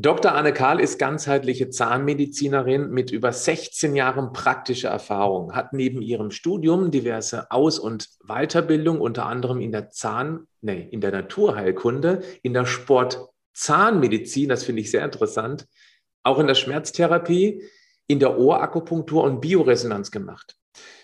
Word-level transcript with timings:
Dr. 0.00 0.32
Anne 0.32 0.52
Kahl 0.52 0.78
ist 0.78 1.00
ganzheitliche 1.00 1.70
Zahnmedizinerin 1.70 2.88
mit 2.90 3.10
über 3.10 3.32
16 3.32 3.96
Jahren 3.96 4.32
praktischer 4.32 4.90
Erfahrung, 4.90 5.56
hat 5.56 5.72
neben 5.72 6.02
ihrem 6.02 6.30
Studium 6.30 6.92
diverse 6.92 7.50
Aus- 7.50 7.80
und 7.80 8.08
Weiterbildung, 8.22 9.00
unter 9.00 9.26
anderem 9.26 9.60
in 9.60 9.72
der 9.72 9.90
Zahn, 9.90 10.46
nee, 10.60 10.86
in 10.88 11.00
der 11.00 11.10
Naturheilkunde, 11.10 12.22
in 12.42 12.54
der 12.54 12.64
Sportzahnmedizin, 12.64 14.48
das 14.48 14.62
finde 14.62 14.82
ich 14.82 14.92
sehr 14.92 15.04
interessant, 15.04 15.66
auch 16.22 16.38
in 16.38 16.46
der 16.46 16.54
Schmerztherapie, 16.54 17.64
in 18.06 18.20
der 18.20 18.38
Ohrakupunktur 18.38 19.24
und 19.24 19.40
Bioresonanz 19.40 20.12
gemacht. 20.12 20.57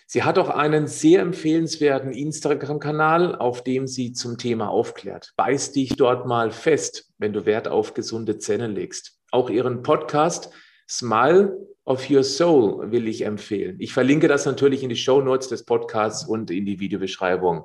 Sie 0.06 0.22
hat 0.22 0.38
auch 0.38 0.50
einen 0.50 0.86
sehr 0.86 1.22
empfehlenswerten 1.22 2.12
Instagram-Kanal, 2.12 3.36
auf 3.36 3.64
dem 3.64 3.86
sie 3.86 4.12
zum 4.12 4.36
Thema 4.36 4.68
aufklärt. 4.68 5.32
Beiß 5.36 5.72
dich 5.72 5.96
dort 5.96 6.26
mal 6.26 6.50
fest, 6.50 7.10
wenn 7.18 7.32
du 7.32 7.46
Wert 7.46 7.68
auf 7.68 7.94
gesunde 7.94 8.38
Zähne 8.38 8.66
legst. 8.66 9.18
Auch 9.30 9.48
ihren 9.48 9.82
Podcast 9.82 10.50
Smile 10.88 11.56
of 11.84 12.08
Your 12.10 12.22
Soul 12.22 12.90
will 12.90 13.08
ich 13.08 13.22
empfehlen. 13.22 13.76
Ich 13.80 13.92
verlinke 13.92 14.28
das 14.28 14.44
natürlich 14.44 14.82
in 14.82 14.90
die 14.90 14.96
Show 14.96 15.22
Notes 15.22 15.48
des 15.48 15.64
Podcasts 15.64 16.26
und 16.26 16.50
in 16.50 16.66
die 16.66 16.80
Videobeschreibung. 16.80 17.64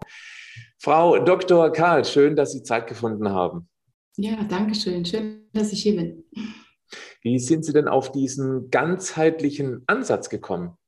Frau 0.77 1.19
Dr. 1.19 1.71
Karl, 1.71 2.05
schön, 2.05 2.35
dass 2.35 2.53
Sie 2.53 2.63
Zeit 2.63 2.87
gefunden 2.87 3.29
haben. 3.29 3.67
Ja, 4.17 4.43
danke 4.49 4.75
schön. 4.75 5.05
Schön, 5.05 5.49
dass 5.53 5.73
ich 5.73 5.83
hier 5.83 5.97
bin. 5.97 6.23
Wie 7.21 7.37
sind 7.37 7.65
Sie 7.65 7.73
denn 7.73 7.87
auf 7.87 8.11
diesen 8.11 8.69
ganzheitlichen 8.69 9.83
Ansatz 9.87 10.29
gekommen? 10.29 10.78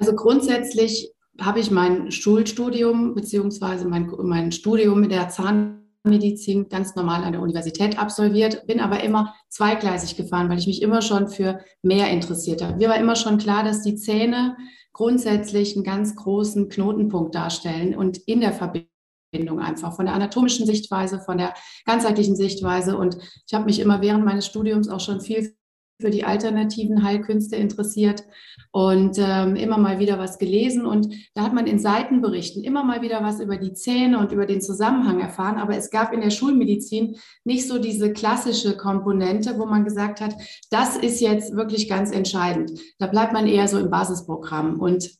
Also 0.00 0.14
grundsätzlich 0.14 1.12
habe 1.38 1.60
ich 1.60 1.70
mein 1.70 2.10
Schulstudium 2.10 3.14
beziehungsweise 3.14 3.86
mein, 3.86 4.10
mein 4.22 4.50
Studium 4.50 5.00
mit 5.00 5.12
der 5.12 5.28
Zahnmedizin 5.28 6.70
ganz 6.70 6.94
normal 6.94 7.22
an 7.22 7.32
der 7.32 7.42
Universität 7.42 7.98
absolviert, 7.98 8.66
bin 8.66 8.80
aber 8.80 9.02
immer 9.04 9.34
zweigleisig 9.50 10.16
gefahren, 10.16 10.48
weil 10.48 10.58
ich 10.58 10.66
mich 10.66 10.80
immer 10.80 11.02
schon 11.02 11.28
für 11.28 11.60
mehr 11.82 12.10
interessiert 12.10 12.62
habe. 12.62 12.76
Mir 12.76 12.88
war 12.88 12.98
immer 12.98 13.14
schon 13.14 13.36
klar, 13.36 13.62
dass 13.62 13.82
die 13.82 13.94
Zähne 13.94 14.56
grundsätzlich 14.94 15.76
einen 15.76 15.84
ganz 15.84 16.16
großen 16.16 16.70
Knotenpunkt 16.70 17.34
darstellen 17.34 17.94
und 17.94 18.16
in 18.26 18.40
der 18.40 18.54
Verbindung 18.54 19.60
einfach 19.60 19.94
von 19.94 20.06
der 20.06 20.14
anatomischen 20.14 20.64
Sichtweise, 20.64 21.20
von 21.20 21.36
der 21.36 21.54
ganzheitlichen 21.84 22.36
Sichtweise. 22.36 22.96
Und 22.96 23.18
ich 23.46 23.52
habe 23.52 23.66
mich 23.66 23.80
immer 23.80 24.00
während 24.00 24.24
meines 24.24 24.46
Studiums 24.46 24.88
auch 24.88 25.00
schon 25.00 25.20
viel 25.20 25.54
für 26.00 26.10
die 26.10 26.24
alternativen 26.24 27.02
Heilkünste 27.02 27.56
interessiert 27.56 28.24
und 28.72 29.16
ähm, 29.18 29.56
immer 29.56 29.78
mal 29.78 29.98
wieder 29.98 30.18
was 30.18 30.38
gelesen. 30.38 30.86
Und 30.86 31.14
da 31.34 31.42
hat 31.42 31.54
man 31.54 31.66
in 31.66 31.78
Seitenberichten 31.78 32.62
immer 32.62 32.84
mal 32.84 33.02
wieder 33.02 33.22
was 33.22 33.40
über 33.40 33.56
die 33.56 33.72
Zähne 33.72 34.18
und 34.18 34.32
über 34.32 34.46
den 34.46 34.60
Zusammenhang 34.60 35.20
erfahren. 35.20 35.58
Aber 35.58 35.76
es 35.76 35.90
gab 35.90 36.12
in 36.12 36.20
der 36.20 36.30
Schulmedizin 36.30 37.16
nicht 37.44 37.66
so 37.66 37.78
diese 37.78 38.12
klassische 38.12 38.76
Komponente, 38.76 39.58
wo 39.58 39.66
man 39.66 39.84
gesagt 39.84 40.20
hat, 40.20 40.34
das 40.70 40.96
ist 40.96 41.20
jetzt 41.20 41.54
wirklich 41.56 41.88
ganz 41.88 42.12
entscheidend. 42.12 42.72
Da 42.98 43.06
bleibt 43.06 43.32
man 43.32 43.46
eher 43.46 43.68
so 43.68 43.78
im 43.78 43.90
Basisprogramm. 43.90 44.80
Und 44.80 45.10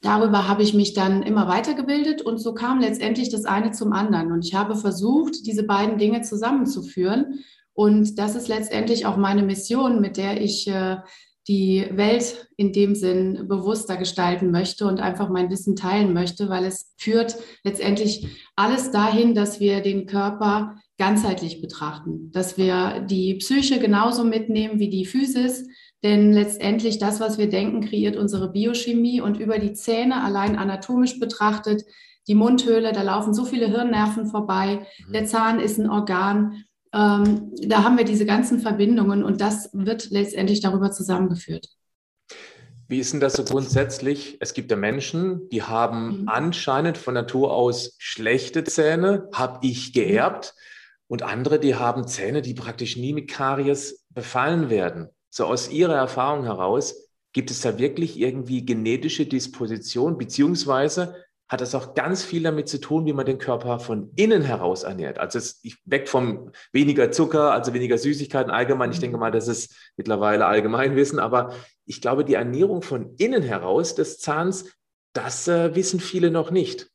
darüber 0.00 0.48
habe 0.48 0.62
ich 0.62 0.74
mich 0.74 0.94
dann 0.94 1.22
immer 1.22 1.48
weitergebildet 1.48 2.22
und 2.22 2.38
so 2.38 2.54
kam 2.54 2.80
letztendlich 2.80 3.30
das 3.30 3.44
eine 3.44 3.70
zum 3.70 3.92
anderen. 3.92 4.32
Und 4.32 4.44
ich 4.44 4.54
habe 4.54 4.74
versucht, 4.74 5.46
diese 5.46 5.62
beiden 5.62 5.98
Dinge 5.98 6.22
zusammenzuführen 6.22 7.44
und 7.74 8.18
das 8.18 8.34
ist 8.34 8.48
letztendlich 8.48 9.06
auch 9.06 9.16
meine 9.16 9.42
Mission, 9.42 10.00
mit 10.00 10.16
der 10.16 10.40
ich 10.40 10.68
äh, 10.68 10.96
die 11.48 11.88
Welt 11.90 12.48
in 12.56 12.72
dem 12.72 12.94
Sinn 12.94 13.48
bewusster 13.48 13.96
gestalten 13.96 14.50
möchte 14.50 14.86
und 14.86 15.00
einfach 15.00 15.28
mein 15.28 15.50
Wissen 15.50 15.74
teilen 15.74 16.12
möchte, 16.12 16.48
weil 16.48 16.64
es 16.64 16.94
führt 16.96 17.36
letztendlich 17.64 18.26
alles 18.54 18.92
dahin, 18.92 19.34
dass 19.34 19.58
wir 19.58 19.80
den 19.80 20.06
Körper 20.06 20.76
ganzheitlich 20.98 21.60
betrachten, 21.60 22.30
dass 22.30 22.56
wir 22.56 23.00
die 23.00 23.34
Psyche 23.34 23.80
genauso 23.80 24.22
mitnehmen 24.22 24.78
wie 24.78 24.88
die 24.88 25.04
Physis, 25.04 25.66
denn 26.04 26.32
letztendlich 26.32 26.98
das, 26.98 27.20
was 27.20 27.38
wir 27.38 27.48
denken, 27.48 27.80
kreiert 27.80 28.16
unsere 28.16 28.50
Biochemie. 28.50 29.20
Und 29.20 29.38
über 29.38 29.58
die 29.58 29.72
Zähne 29.72 30.22
allein 30.22 30.56
anatomisch 30.56 31.20
betrachtet, 31.20 31.84
die 32.28 32.34
Mundhöhle, 32.34 32.92
da 32.92 33.02
laufen 33.02 33.34
so 33.34 33.44
viele 33.44 33.68
Hirnnerven 33.68 34.26
vorbei, 34.26 34.86
mhm. 35.06 35.12
der 35.12 35.26
Zahn 35.26 35.60
ist 35.60 35.78
ein 35.78 35.90
Organ 35.90 36.64
ähm, 36.92 37.52
da 37.66 37.84
haben 37.84 37.96
wir 37.96 38.04
diese 38.04 38.26
ganzen 38.26 38.60
Verbindungen 38.60 39.24
und 39.24 39.40
das 39.40 39.70
wird 39.72 40.10
letztendlich 40.10 40.60
darüber 40.60 40.90
zusammengeführt. 40.90 41.68
Wie 42.88 42.98
ist 42.98 43.12
denn 43.12 43.20
das 43.20 43.32
so 43.34 43.44
grundsätzlich? 43.44 44.36
Es 44.40 44.52
gibt 44.52 44.70
ja 44.70 44.76
Menschen, 44.76 45.48
die 45.48 45.62
haben 45.62 46.22
mhm. 46.22 46.28
anscheinend 46.28 46.98
von 46.98 47.14
Natur 47.14 47.54
aus 47.54 47.94
schlechte 47.98 48.64
Zähne, 48.64 49.28
habe 49.32 49.66
ich 49.66 49.92
geerbt, 49.92 50.54
und 51.12 51.22
andere, 51.22 51.60
die 51.60 51.74
haben 51.74 52.06
Zähne, 52.08 52.40
die 52.40 52.54
praktisch 52.54 52.96
nie 52.96 53.12
mit 53.12 53.28
Karies 53.28 54.06
befallen 54.08 54.70
werden. 54.70 55.10
So 55.28 55.44
aus 55.44 55.70
Ihrer 55.70 55.94
Erfahrung 55.94 56.44
heraus, 56.44 56.94
gibt 57.34 57.50
es 57.50 57.60
da 57.60 57.78
wirklich 57.78 58.18
irgendwie 58.18 58.64
genetische 58.64 59.26
Disposition, 59.26 60.16
beziehungsweise 60.16 61.14
hat 61.48 61.60
das 61.60 61.74
auch 61.74 61.94
ganz 61.94 62.22
viel 62.24 62.42
damit 62.42 62.68
zu 62.68 62.80
tun, 62.80 63.04
wie 63.04 63.12
man 63.12 63.26
den 63.26 63.38
Körper 63.38 63.78
von 63.78 64.12
innen 64.16 64.42
heraus 64.42 64.84
ernährt. 64.84 65.18
Also 65.18 65.38
es, 65.38 65.60
weg 65.84 66.08
vom 66.08 66.50
weniger 66.72 67.10
Zucker, 67.10 67.52
also 67.52 67.74
weniger 67.74 67.98
Süßigkeiten 67.98 68.50
allgemein. 68.50 68.92
Ich 68.92 69.00
denke 69.00 69.18
mal, 69.18 69.30
das 69.30 69.48
ist 69.48 69.74
mittlerweile 69.96 70.46
Allgemeinwissen, 70.46 71.18
aber 71.18 71.54
ich 71.84 72.00
glaube, 72.00 72.24
die 72.24 72.34
Ernährung 72.34 72.82
von 72.82 73.14
innen 73.18 73.42
heraus 73.42 73.94
des 73.94 74.18
Zahns, 74.18 74.72
das 75.12 75.46
äh, 75.48 75.74
wissen 75.74 76.00
viele 76.00 76.30
noch 76.30 76.50
nicht. 76.50 76.91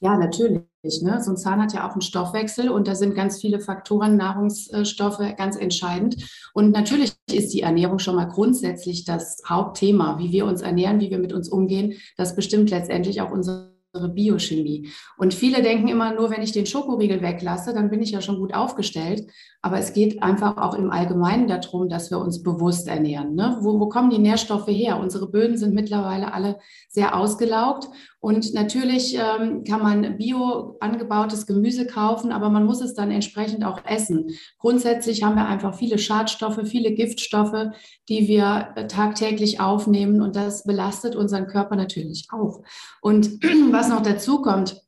Ja, 0.00 0.16
natürlich. 0.16 0.62
Ne? 1.02 1.22
So 1.22 1.32
ein 1.32 1.36
Zahn 1.36 1.60
hat 1.60 1.72
ja 1.72 1.88
auch 1.88 1.92
einen 1.92 2.02
Stoffwechsel 2.02 2.68
und 2.68 2.86
da 2.86 2.94
sind 2.94 3.14
ganz 3.14 3.40
viele 3.40 3.60
Faktoren, 3.60 4.16
Nahrungsstoffe 4.16 5.22
ganz 5.36 5.56
entscheidend. 5.56 6.16
Und 6.52 6.70
natürlich 6.70 7.14
ist 7.32 7.54
die 7.54 7.62
Ernährung 7.62 7.98
schon 7.98 8.16
mal 8.16 8.26
grundsätzlich 8.26 9.04
das 9.04 9.42
Hauptthema, 9.48 10.18
wie 10.18 10.32
wir 10.32 10.46
uns 10.46 10.60
ernähren, 10.60 11.00
wie 11.00 11.10
wir 11.10 11.18
mit 11.18 11.32
uns 11.32 11.48
umgehen. 11.48 11.94
Das 12.16 12.36
bestimmt 12.36 12.70
letztendlich 12.70 13.20
auch 13.20 13.30
unsere 13.30 13.76
Biochemie. 14.08 14.90
Und 15.16 15.34
viele 15.34 15.62
denken 15.62 15.88
immer, 15.88 16.12
nur 16.14 16.30
wenn 16.30 16.42
ich 16.42 16.52
den 16.52 16.66
Schokoriegel 16.66 17.22
weglasse, 17.22 17.72
dann 17.72 17.90
bin 17.90 18.02
ich 18.02 18.10
ja 18.10 18.20
schon 18.20 18.38
gut 18.38 18.54
aufgestellt. 18.54 19.26
Aber 19.62 19.78
es 19.78 19.92
geht 19.92 20.22
einfach 20.22 20.56
auch 20.58 20.74
im 20.74 20.90
Allgemeinen 20.90 21.48
darum, 21.48 21.88
dass 21.88 22.10
wir 22.10 22.18
uns 22.18 22.42
bewusst 22.42 22.88
ernähren. 22.88 23.34
Ne? 23.34 23.58
Wo, 23.60 23.80
wo 23.80 23.88
kommen 23.88 24.10
die 24.10 24.18
Nährstoffe 24.18 24.68
her? 24.68 25.00
Unsere 25.00 25.30
Böden 25.30 25.56
sind 25.56 25.74
mittlerweile 25.74 26.32
alle 26.32 26.58
sehr 26.88 27.16
ausgelaugt. 27.16 27.88
Und 28.26 28.54
natürlich 28.54 29.14
ähm, 29.14 29.62
kann 29.62 29.84
man 29.84 30.18
bio 30.18 30.76
angebautes 30.80 31.46
Gemüse 31.46 31.86
kaufen, 31.86 32.32
aber 32.32 32.50
man 32.50 32.66
muss 32.66 32.80
es 32.80 32.92
dann 32.92 33.12
entsprechend 33.12 33.64
auch 33.64 33.84
essen. 33.84 34.30
Grundsätzlich 34.58 35.22
haben 35.22 35.36
wir 35.36 35.46
einfach 35.46 35.76
viele 35.76 35.96
Schadstoffe, 35.96 36.58
viele 36.64 36.90
Giftstoffe, 36.92 37.68
die 38.08 38.26
wir 38.26 38.74
tagtäglich 38.88 39.60
aufnehmen. 39.60 40.20
Und 40.20 40.34
das 40.34 40.64
belastet 40.64 41.14
unseren 41.14 41.46
Körper 41.46 41.76
natürlich 41.76 42.26
auch. 42.32 42.62
Und 43.00 43.44
was 43.70 43.90
noch 43.90 44.02
dazu 44.02 44.42
kommt, 44.42 44.82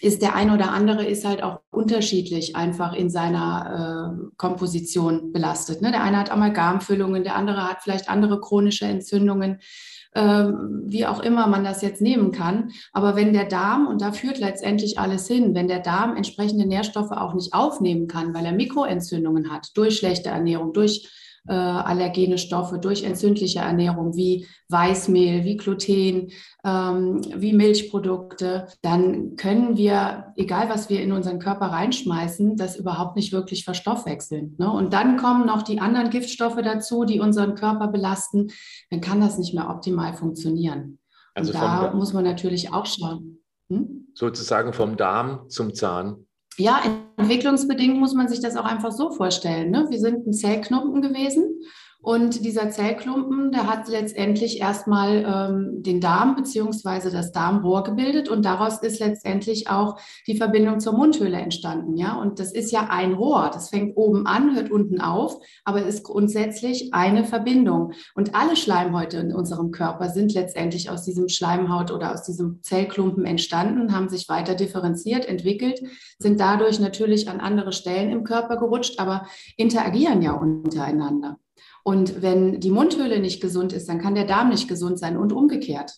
ist 0.00 0.22
der 0.22 0.36
ein 0.36 0.52
oder 0.52 0.70
andere 0.70 1.04
ist 1.04 1.24
halt 1.24 1.42
auch 1.42 1.62
unterschiedlich 1.70 2.54
einfach 2.54 2.92
in 2.92 3.10
seiner 3.10 4.14
äh, 4.14 4.26
Komposition 4.36 5.32
belastet. 5.32 5.82
Ne? 5.82 5.90
Der 5.90 6.04
eine 6.04 6.18
hat 6.18 6.30
Amalgamfüllungen, 6.30 7.24
der 7.24 7.34
andere 7.34 7.68
hat 7.68 7.82
vielleicht 7.82 8.08
andere 8.08 8.40
chronische 8.40 8.84
Entzündungen, 8.84 9.54
äh, 9.54 10.05
wie 10.16 11.04
auch 11.06 11.20
immer 11.20 11.46
man 11.46 11.62
das 11.62 11.82
jetzt 11.82 12.00
nehmen 12.00 12.32
kann. 12.32 12.70
Aber 12.92 13.16
wenn 13.16 13.34
der 13.34 13.44
Darm, 13.44 13.86
und 13.86 14.00
da 14.00 14.12
führt 14.12 14.38
letztendlich 14.38 14.98
alles 14.98 15.28
hin, 15.28 15.54
wenn 15.54 15.68
der 15.68 15.80
Darm 15.80 16.16
entsprechende 16.16 16.66
Nährstoffe 16.66 17.12
auch 17.12 17.34
nicht 17.34 17.52
aufnehmen 17.52 18.08
kann, 18.08 18.32
weil 18.32 18.46
er 18.46 18.52
Mikroentzündungen 18.52 19.50
hat, 19.50 19.76
durch 19.76 19.98
schlechte 19.98 20.30
Ernährung, 20.30 20.72
durch 20.72 21.10
äh, 21.48 21.52
allergene 21.52 22.38
Stoffe 22.38 22.78
durch 22.78 23.04
entzündliche 23.04 23.60
Ernährung 23.60 24.14
wie 24.16 24.46
Weißmehl, 24.68 25.44
wie 25.44 25.56
Gluten, 25.56 26.32
ähm, 26.64 27.20
wie 27.34 27.52
Milchprodukte, 27.52 28.66
dann 28.82 29.36
können 29.36 29.76
wir, 29.76 30.32
egal 30.36 30.68
was 30.68 30.90
wir 30.90 31.02
in 31.02 31.12
unseren 31.12 31.38
Körper 31.38 31.66
reinschmeißen, 31.66 32.56
das 32.56 32.76
überhaupt 32.76 33.16
nicht 33.16 33.32
wirklich 33.32 33.64
verstoffwechseln. 33.64 34.56
Ne? 34.58 34.70
Und 34.70 34.92
dann 34.92 35.16
kommen 35.16 35.46
noch 35.46 35.62
die 35.62 35.80
anderen 35.80 36.10
Giftstoffe 36.10 36.60
dazu, 36.62 37.04
die 37.04 37.20
unseren 37.20 37.54
Körper 37.54 37.88
belasten, 37.88 38.48
dann 38.90 39.00
kann 39.00 39.20
das 39.20 39.38
nicht 39.38 39.54
mehr 39.54 39.70
optimal 39.70 40.14
funktionieren. 40.14 40.98
Also 41.34 41.52
Und 41.52 41.60
da 41.60 41.92
muss 41.94 42.12
man 42.12 42.24
natürlich 42.24 42.72
auch 42.72 42.86
schauen. 42.86 43.38
Hm? 43.68 44.08
Sozusagen 44.14 44.72
vom 44.72 44.96
Darm 44.96 45.48
zum 45.48 45.74
Zahn 45.74 46.25
ja, 46.58 46.80
entwicklungsbedingt 47.16 47.98
muss 47.98 48.14
man 48.14 48.28
sich 48.28 48.40
das 48.40 48.56
auch 48.56 48.64
einfach 48.64 48.92
so 48.92 49.10
vorstellen. 49.10 49.70
Ne? 49.70 49.86
Wir 49.90 49.98
sind 49.98 50.26
ein 50.26 50.32
Zellknoten 50.32 51.02
gewesen 51.02 51.60
Und 52.06 52.44
dieser 52.44 52.70
Zellklumpen, 52.70 53.50
der 53.50 53.66
hat 53.66 53.88
letztendlich 53.88 54.60
erstmal 54.60 55.24
ähm, 55.26 55.82
den 55.82 56.00
Darm 56.00 56.36
beziehungsweise 56.36 57.10
das 57.10 57.32
Darmrohr 57.32 57.82
gebildet 57.82 58.28
und 58.28 58.44
daraus 58.44 58.78
ist 58.80 59.00
letztendlich 59.00 59.68
auch 59.68 59.98
die 60.28 60.36
Verbindung 60.36 60.78
zur 60.78 60.92
Mundhöhle 60.92 61.38
entstanden. 61.38 61.96
Ja, 61.96 62.14
und 62.14 62.38
das 62.38 62.52
ist 62.52 62.70
ja 62.70 62.86
ein 62.90 63.14
Rohr. 63.14 63.50
Das 63.52 63.70
fängt 63.70 63.96
oben 63.96 64.24
an, 64.24 64.54
hört 64.54 64.70
unten 64.70 65.00
auf, 65.00 65.40
aber 65.64 65.84
ist 65.84 66.04
grundsätzlich 66.04 66.94
eine 66.94 67.24
Verbindung. 67.24 67.90
Und 68.14 68.36
alle 68.36 68.54
Schleimhäute 68.54 69.16
in 69.16 69.34
unserem 69.34 69.72
Körper 69.72 70.08
sind 70.10 70.32
letztendlich 70.32 70.88
aus 70.88 71.02
diesem 71.02 71.28
Schleimhaut 71.28 71.90
oder 71.90 72.14
aus 72.14 72.22
diesem 72.22 72.62
Zellklumpen 72.62 73.24
entstanden, 73.24 73.92
haben 73.92 74.08
sich 74.08 74.28
weiter 74.28 74.54
differenziert, 74.54 75.26
entwickelt, 75.26 75.82
sind 76.20 76.38
dadurch 76.38 76.78
natürlich 76.78 77.28
an 77.28 77.40
andere 77.40 77.72
Stellen 77.72 78.12
im 78.12 78.22
Körper 78.22 78.58
gerutscht, 78.58 79.00
aber 79.00 79.26
interagieren 79.56 80.22
ja 80.22 80.34
untereinander. 80.34 81.38
Und 81.86 82.20
wenn 82.20 82.58
die 82.58 82.72
Mundhöhle 82.72 83.20
nicht 83.20 83.40
gesund 83.40 83.72
ist, 83.72 83.88
dann 83.88 84.00
kann 84.00 84.16
der 84.16 84.24
Darm 84.24 84.48
nicht 84.48 84.66
gesund 84.66 84.98
sein 84.98 85.16
und 85.16 85.32
umgekehrt. 85.32 85.92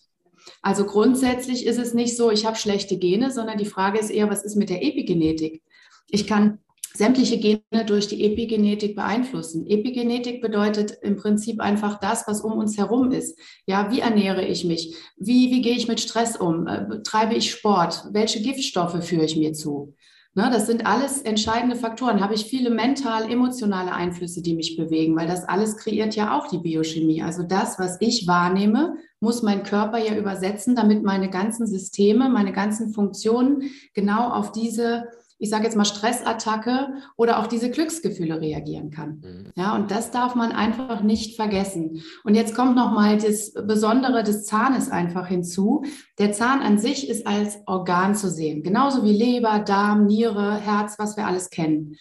Also 0.61 0.85
grundsätzlich 0.85 1.65
ist 1.65 1.79
es 1.79 1.95
nicht 1.95 2.15
so, 2.15 2.29
ich 2.29 2.45
habe 2.45 2.57
schlechte 2.57 2.99
Gene, 2.99 3.31
sondern 3.31 3.57
die 3.57 3.65
Frage 3.65 3.97
ist 3.97 4.11
eher, 4.11 4.29
was 4.29 4.45
ist 4.45 4.55
mit 4.55 4.69
der 4.69 4.83
Epigenetik? 4.83 5.63
Ich 6.07 6.27
kann 6.27 6.59
sämtliche 6.93 7.39
Gene 7.39 7.85
durch 7.87 8.07
die 8.07 8.23
Epigenetik 8.23 8.95
beeinflussen. 8.95 9.65
Epigenetik 9.65 10.43
bedeutet 10.43 10.95
im 11.01 11.15
Prinzip 11.15 11.59
einfach 11.59 11.99
das, 11.99 12.27
was 12.27 12.41
um 12.41 12.51
uns 12.51 12.77
herum 12.77 13.11
ist. 13.11 13.39
Ja, 13.65 13.91
wie 13.91 14.01
ernähre 14.01 14.45
ich 14.45 14.65
mich? 14.65 14.95
Wie, 15.17 15.49
wie 15.49 15.63
gehe 15.63 15.75
ich 15.75 15.87
mit 15.87 15.99
Stress 15.99 16.35
um? 16.35 16.67
Äh, 16.67 17.01
treibe 17.01 17.33
ich 17.33 17.49
Sport? 17.49 18.09
Welche 18.11 18.43
Giftstoffe 18.43 19.03
führe 19.03 19.25
ich 19.25 19.37
mir 19.37 19.53
zu? 19.53 19.95
Ne, 20.35 20.49
das 20.51 20.67
sind 20.67 20.85
alles 20.85 21.23
entscheidende 21.23 21.75
Faktoren. 21.75 22.21
Habe 22.21 22.35
ich 22.35 22.45
viele 22.45 22.69
mental, 22.69 23.29
emotionale 23.31 23.91
Einflüsse, 23.91 24.43
die 24.43 24.53
mich 24.53 24.77
bewegen, 24.77 25.15
weil 25.15 25.27
das 25.27 25.43
alles 25.45 25.75
kreiert 25.77 26.15
ja 26.15 26.37
auch 26.37 26.47
die 26.47 26.59
Biochemie. 26.59 27.23
Also 27.23 27.43
das, 27.43 27.79
was 27.79 27.97
ich 27.99 28.27
wahrnehme, 28.27 28.95
muss 29.19 29.41
mein 29.41 29.63
Körper 29.63 29.97
ja 29.97 30.15
übersetzen, 30.15 30.75
damit 30.75 31.03
meine 31.03 31.31
ganzen 31.31 31.65
Systeme, 31.65 32.29
meine 32.29 32.53
ganzen 32.53 32.93
Funktionen 32.93 33.71
genau 33.95 34.29
auf 34.29 34.51
diese 34.51 35.07
ich 35.39 35.49
sage 35.49 35.63
jetzt 35.63 35.77
mal 35.77 35.85
Stressattacke 35.85 36.89
oder 37.15 37.39
auch 37.39 37.47
diese 37.47 37.71
Glücksgefühle 37.71 38.41
reagieren 38.41 38.91
kann. 38.91 39.21
Mhm. 39.23 39.51
Ja, 39.55 39.73
und 39.75 39.89
das 39.89 40.11
darf 40.11 40.35
man 40.35 40.51
einfach 40.51 41.01
nicht 41.01 41.37
vergessen. 41.37 42.03
Und 42.25 42.35
jetzt 42.35 42.53
kommt 42.53 42.75
noch 42.75 42.91
mal 42.91 43.17
das 43.17 43.53
Besondere 43.53 44.23
des 44.23 44.45
Zahnes 44.45 44.91
einfach 44.91 45.27
hinzu. 45.27 45.83
Der 46.19 46.33
Zahn 46.33 46.61
an 46.61 46.77
sich 46.77 47.09
ist 47.09 47.25
als 47.25 47.59
Organ 47.65 48.15
zu 48.15 48.29
sehen, 48.29 48.63
genauso 48.63 49.03
wie 49.03 49.13
Leber, 49.13 49.59
Darm, 49.59 50.05
Niere, 50.05 50.57
Herz, 50.57 50.99
was 50.99 51.15
wir 51.15 51.25
alles 51.25 51.49
kennen. 51.49 51.95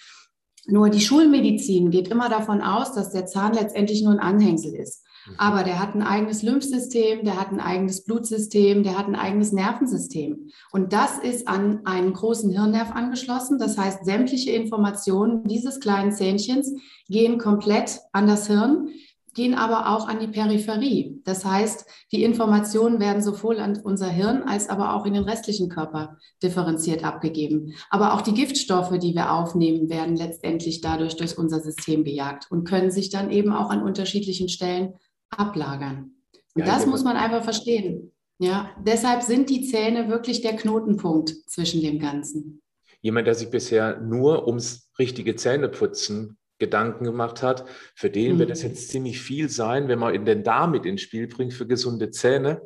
Nur 0.67 0.91
die 0.91 1.01
Schulmedizin 1.01 1.91
geht 1.91 2.09
immer 2.09 2.29
davon 2.29 2.61
aus, 2.61 2.93
dass 2.93 3.13
der 3.13 3.25
Zahn 3.25 3.55
letztendlich 3.55 4.03
nur 4.03 4.13
ein 4.13 4.19
Anhängsel 4.19 4.75
ist. 4.75 5.05
Mhm. 5.29 5.35
Aber 5.39 5.63
der 5.63 5.81
hat 5.81 5.95
ein 5.95 6.03
eigenes 6.03 6.43
Lymphsystem, 6.43 7.25
der 7.25 7.41
hat 7.41 7.51
ein 7.53 7.61
eigenes 7.61 8.05
Blutsystem, 8.05 8.83
der 8.83 8.99
hat 8.99 9.07
ein 9.07 9.17
eigenes 9.17 9.53
Nervensystem. 9.53 10.51
Und 10.71 10.93
das 10.93 11.19
ist 11.19 11.49
an 11.49 11.81
einen 11.85 12.13
großen 12.13 12.51
Hirnnerv 12.51 12.93
angeschlossen. 12.93 13.59
Das 13.59 13.79
heißt, 13.79 14.05
sämtliche 14.05 14.53
Informationen 14.53 15.45
dieses 15.45 15.81
kleinen 15.81 16.13
Zähnchens 16.13 16.73
gehen 17.09 17.39
komplett 17.39 18.01
an 18.13 18.27
das 18.27 18.47
Hirn, 18.47 18.89
gehen 19.35 19.55
aber 19.55 19.91
auch 19.91 20.09
an 20.09 20.19
die 20.19 20.27
Peripherie. 20.27 21.21
Das 21.25 21.45
heißt, 21.45 21.87
die 22.11 22.25
Informationen 22.25 22.99
werden 22.99 23.23
sowohl 23.23 23.61
an 23.61 23.79
unser 23.83 24.09
Hirn 24.09 24.43
als 24.43 24.69
aber 24.69 24.95
auch 24.95 25.07
in 25.07 25.15
den 25.15 25.23
restlichen 25.23 25.69
Körper 25.69 26.17
differenziert 26.43 27.05
abgegeben. 27.05 27.75
Aber 27.89 28.15
auch 28.15 28.21
die 28.21 28.35
Giftstoffe, 28.35 28.99
die 28.99 29.15
wir 29.15 29.33
aufnehmen, 29.33 29.89
werden 29.91 30.17
letztendlich 30.17 30.81
dadurch 30.81 31.17
durch 31.17 31.39
unser 31.39 31.61
System 31.61 32.03
gejagt 32.03 32.51
und 32.51 32.65
können 32.65 32.91
sich 32.91 33.11
dann 33.11 33.31
eben 33.31 33.53
auch 33.53 33.71
an 33.71 33.83
unterschiedlichen 33.83 34.49
Stellen 34.49 34.95
ablagern. 35.31 36.13
Und 36.55 36.67
ja, 36.67 36.67
das 36.67 36.87
muss 36.87 37.05
man 37.05 37.17
einfach 37.17 37.45
verstehen. 37.45 38.13
Ja, 38.39 38.71
deshalb 38.85 39.23
sind 39.23 39.51
die 39.51 39.63
Zähne 39.63 40.09
wirklich 40.09 40.43
der 40.43 40.57
Knotenpunkt 40.57 41.31
zwischen 41.49 41.83
dem 41.83 41.99
Ganzen. 41.99 42.63
Jemand, 43.01 43.27
der 43.27 43.35
sich 43.35 43.51
bisher 43.51 44.01
nur 44.01 44.47
ums 44.47 44.91
richtige 44.99 45.37
Zähneputzen 45.37 46.37
Gedanken 46.59 47.05
gemacht 47.05 47.43
hat, 47.43 47.65
für 47.95 48.11
den 48.11 48.35
mhm. 48.35 48.39
wird 48.41 48.51
es 48.51 48.63
jetzt 48.63 48.89
ziemlich 48.91 49.21
viel 49.21 49.49
sein, 49.49 49.89
wenn 49.89 49.99
man 49.99 50.15
in 50.15 50.25
den 50.25 50.43
Darm 50.43 50.73
mit 50.73 50.87
ins 50.87 51.03
Spiel 51.03 51.29
bringt 51.29 51.55
für 51.55 51.67
gesunde 51.67 52.11
Zähne. 52.11 52.63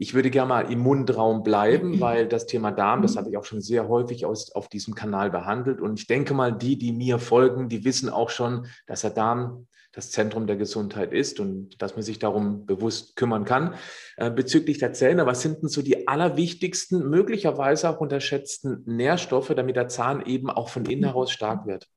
Ich 0.00 0.14
würde 0.14 0.30
gerne 0.30 0.48
mal 0.48 0.72
im 0.72 0.78
Mundraum 0.78 1.42
bleiben, 1.42 2.00
weil 2.00 2.26
das 2.26 2.46
Thema 2.46 2.70
Darm, 2.70 3.02
das 3.02 3.14
mhm. 3.14 3.18
habe 3.18 3.30
ich 3.30 3.36
auch 3.36 3.44
schon 3.44 3.60
sehr 3.60 3.88
häufig 3.88 4.24
aus, 4.24 4.52
auf 4.52 4.68
diesem 4.68 4.94
Kanal 4.94 5.30
behandelt. 5.30 5.80
Und 5.80 5.98
ich 5.98 6.06
denke 6.06 6.34
mal, 6.34 6.52
die, 6.52 6.78
die 6.78 6.92
mir 6.92 7.18
folgen, 7.18 7.68
die 7.68 7.84
wissen 7.84 8.08
auch 8.08 8.30
schon, 8.30 8.66
dass 8.86 9.02
der 9.02 9.10
Darm 9.10 9.66
das 9.92 10.10
Zentrum 10.10 10.46
der 10.46 10.56
Gesundheit 10.56 11.12
ist 11.12 11.40
und 11.40 11.80
dass 11.82 11.96
man 11.96 12.02
sich 12.02 12.18
darum 12.18 12.66
bewusst 12.66 13.16
kümmern 13.16 13.44
kann. 13.44 13.74
Äh, 14.16 14.30
bezüglich 14.30 14.78
der 14.78 14.92
Zähne, 14.92 15.26
was 15.26 15.42
sind 15.42 15.62
denn 15.62 15.68
so 15.68 15.82
die 15.82 16.06
allerwichtigsten, 16.06 17.08
möglicherweise 17.08 17.90
auch 17.90 18.00
unterschätzten 18.00 18.84
Nährstoffe, 18.86 19.52
damit 19.56 19.76
der 19.76 19.88
Zahn 19.88 20.24
eben 20.24 20.50
auch 20.50 20.68
von 20.68 20.84
innen 20.84 21.04
heraus 21.04 21.32
stark 21.32 21.66
wird? 21.66 21.88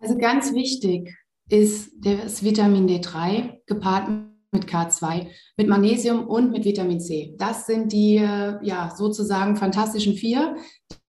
Also 0.00 0.16
ganz 0.16 0.54
wichtig 0.54 1.14
ist 1.48 1.92
das 1.98 2.42
Vitamin 2.42 2.88
D3 2.88 3.58
gepaart 3.66 4.08
mit 4.52 4.66
K2, 4.66 5.28
mit 5.56 5.68
Magnesium 5.68 6.26
und 6.26 6.52
mit 6.52 6.64
Vitamin 6.64 7.00
C. 7.00 7.34
Das 7.38 7.66
sind 7.66 7.92
die 7.92 8.18
äh, 8.18 8.58
ja 8.62 8.92
sozusagen 8.94 9.56
fantastischen 9.56 10.14
vier, 10.14 10.56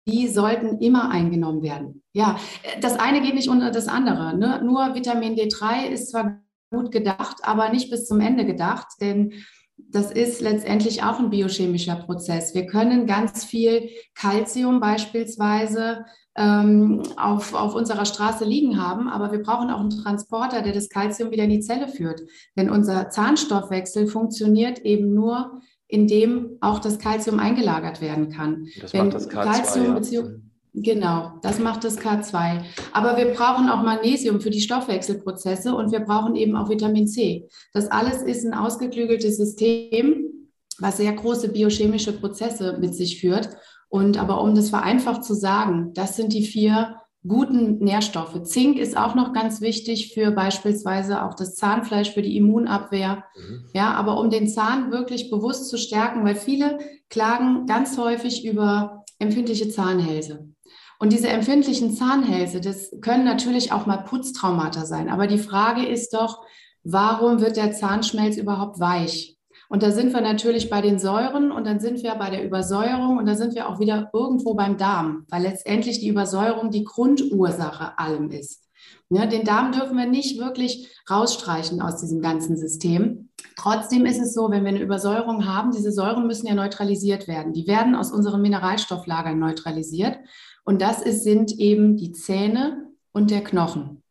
die 0.07 0.27
sollten 0.27 0.79
immer 0.79 1.11
eingenommen 1.11 1.61
werden. 1.61 2.03
Ja, 2.13 2.37
das 2.81 2.99
eine 2.99 3.21
geht 3.21 3.35
nicht 3.35 3.49
unter 3.49 3.71
das 3.71 3.87
andere. 3.87 4.37
Ne? 4.37 4.61
Nur 4.63 4.95
Vitamin 4.95 5.35
D3 5.35 5.87
ist 5.87 6.11
zwar 6.11 6.41
gut 6.71 6.91
gedacht, 6.91 7.37
aber 7.43 7.69
nicht 7.69 7.89
bis 7.89 8.07
zum 8.07 8.19
Ende 8.19 8.45
gedacht, 8.45 8.87
denn 8.99 9.33
das 9.77 10.11
ist 10.11 10.41
letztendlich 10.41 11.03
auch 11.03 11.19
ein 11.19 11.29
biochemischer 11.29 11.95
Prozess. 11.95 12.53
Wir 12.53 12.65
können 12.65 13.05
ganz 13.07 13.43
viel 13.43 13.89
Kalzium 14.15 14.79
beispielsweise 14.79 16.05
ähm, 16.35 17.03
auf, 17.17 17.53
auf 17.53 17.75
unserer 17.75 18.05
Straße 18.05 18.43
liegen 18.45 18.81
haben, 18.81 19.07
aber 19.07 19.31
wir 19.31 19.43
brauchen 19.43 19.69
auch 19.69 19.79
einen 19.79 19.89
Transporter, 19.91 20.61
der 20.61 20.73
das 20.73 20.89
Kalzium 20.89 21.31
wieder 21.31 21.43
in 21.43 21.51
die 21.51 21.59
Zelle 21.59 21.87
führt. 21.87 22.21
Denn 22.57 22.69
unser 22.69 23.09
Zahnstoffwechsel 23.09 24.07
funktioniert 24.07 24.79
eben 24.79 25.13
nur 25.13 25.61
in 25.87 26.07
dem 26.07 26.57
auch 26.59 26.79
das 26.79 26.97
Kalzium 26.97 27.39
eingelagert 27.39 28.01
werden 28.01 28.29
kann. 28.29 28.67
Das 28.81 28.93
Wenn 28.93 29.05
macht 29.05 29.15
das 29.15 29.29
K2, 29.29 29.43
Calcium 29.43 30.03
ja. 30.11 30.21
Mhm. 30.23 30.43
Genau, 30.75 31.33
das 31.43 31.59
macht 31.59 31.83
das 31.83 31.99
K2. 31.99 32.63
Aber 32.93 33.15
wir 33.15 33.27
brauchen 33.33 33.69
auch 33.69 33.83
Magnesium 33.83 34.41
für 34.41 34.49
die 34.49 34.61
Stoffwechselprozesse 34.61 35.75
und 35.75 35.91
wir 35.91 35.99
brauchen 35.99 36.35
eben 36.35 36.55
auch 36.55 36.67
Vitamin 36.67 37.07
C. 37.07 37.47
Das 37.73 37.91
alles 37.91 38.23
ist 38.23 38.43
ein 38.43 38.55
ausgeklügeltes 38.55 39.37
System, 39.37 40.49
was 40.79 40.97
sehr 40.97 41.13
große 41.13 41.49
biochemische 41.49 42.13
Prozesse 42.13 42.77
mit 42.79 42.95
sich 42.95 43.19
führt. 43.19 43.49
Und 43.93 44.17
aber 44.17 44.41
um 44.41 44.55
das 44.55 44.71
vereinfacht 44.71 45.23
zu 45.23 45.35
sagen, 45.35 45.91
das 45.93 46.15
sind 46.15 46.33
die 46.33 46.47
vier 46.47 46.95
guten 47.27 47.77
Nährstoffe. 47.77 48.41
Zink 48.41 48.79
ist 48.79 48.97
auch 48.97 49.13
noch 49.13 49.33
ganz 49.33 49.61
wichtig 49.61 50.15
für 50.15 50.31
beispielsweise 50.31 51.23
auch 51.23 51.35
das 51.35 51.53
Zahnfleisch, 51.53 52.09
für 52.09 52.23
die 52.23 52.35
Immunabwehr. 52.35 53.23
Mhm. 53.37 53.65
Ja, 53.75 53.93
aber 53.93 54.19
um 54.19 54.31
den 54.31 54.47
Zahn 54.47 54.91
wirklich 54.91 55.29
bewusst 55.29 55.69
zu 55.69 55.77
stärken, 55.77 56.25
weil 56.25 56.33
viele 56.33 56.79
klagen 57.11 57.67
ganz 57.67 57.95
häufig 57.99 58.43
über 58.43 59.03
empfindliche 59.19 59.69
Zahnhälse. 59.69 60.49
Und 60.97 61.13
diese 61.13 61.27
empfindlichen 61.27 61.93
Zahnhälse, 61.93 62.61
das 62.61 62.89
können 62.99 63.25
natürlich 63.25 63.73
auch 63.73 63.85
mal 63.85 63.97
Putztraumata 63.97 64.87
sein. 64.87 65.07
Aber 65.07 65.27
die 65.27 65.37
Frage 65.37 65.85
ist 65.85 66.15
doch, 66.15 66.41
warum 66.83 67.41
wird 67.41 67.57
der 67.57 67.73
Zahnschmelz 67.73 68.37
überhaupt 68.37 68.79
weich? 68.79 69.32
Und 69.73 69.81
da 69.81 69.89
sind 69.89 70.13
wir 70.13 70.21
natürlich 70.21 70.69
bei 70.69 70.81
den 70.81 70.99
Säuren 70.99 71.51
und 71.51 71.65
dann 71.65 71.79
sind 71.79 72.03
wir 72.03 72.13
bei 72.13 72.29
der 72.29 72.45
Übersäuerung 72.45 73.17
und 73.17 73.25
da 73.25 73.33
sind 73.33 73.55
wir 73.55 73.67
auch 73.67 73.79
wieder 73.79 74.11
irgendwo 74.13 74.53
beim 74.53 74.77
Darm, 74.77 75.25
weil 75.29 75.41
letztendlich 75.41 75.99
die 75.99 76.09
Übersäuerung 76.09 76.69
die 76.69 76.83
Grundursache 76.83 77.97
allem 77.97 78.29
ist. 78.29 78.69
Ja, 79.09 79.25
den 79.25 79.45
Darm 79.45 79.71
dürfen 79.71 79.97
wir 79.97 80.05
nicht 80.05 80.39
wirklich 80.39 80.95
rausstreichen 81.09 81.81
aus 81.81 81.99
diesem 81.99 82.21
ganzen 82.21 82.55
System. 82.55 83.31
Trotzdem 83.57 84.05
ist 84.05 84.21
es 84.21 84.35
so, 84.35 84.51
wenn 84.51 84.63
wir 84.63 84.69
eine 84.69 84.79
Übersäuerung 84.83 85.47
haben, 85.47 85.71
diese 85.71 85.91
Säuren 85.91 86.27
müssen 86.27 86.45
ja 86.45 86.53
neutralisiert 86.53 87.27
werden. 87.27 87.53
Die 87.53 87.65
werden 87.65 87.95
aus 87.95 88.11
unseren 88.11 88.43
Mineralstofflagern 88.43 89.39
neutralisiert. 89.39 90.19
Und 90.65 90.83
das 90.83 91.01
ist, 91.01 91.23
sind 91.23 91.51
eben 91.57 91.97
die 91.97 92.11
Zähne 92.11 92.91
und 93.11 93.31
der 93.31 93.43
Knochen. 93.43 94.02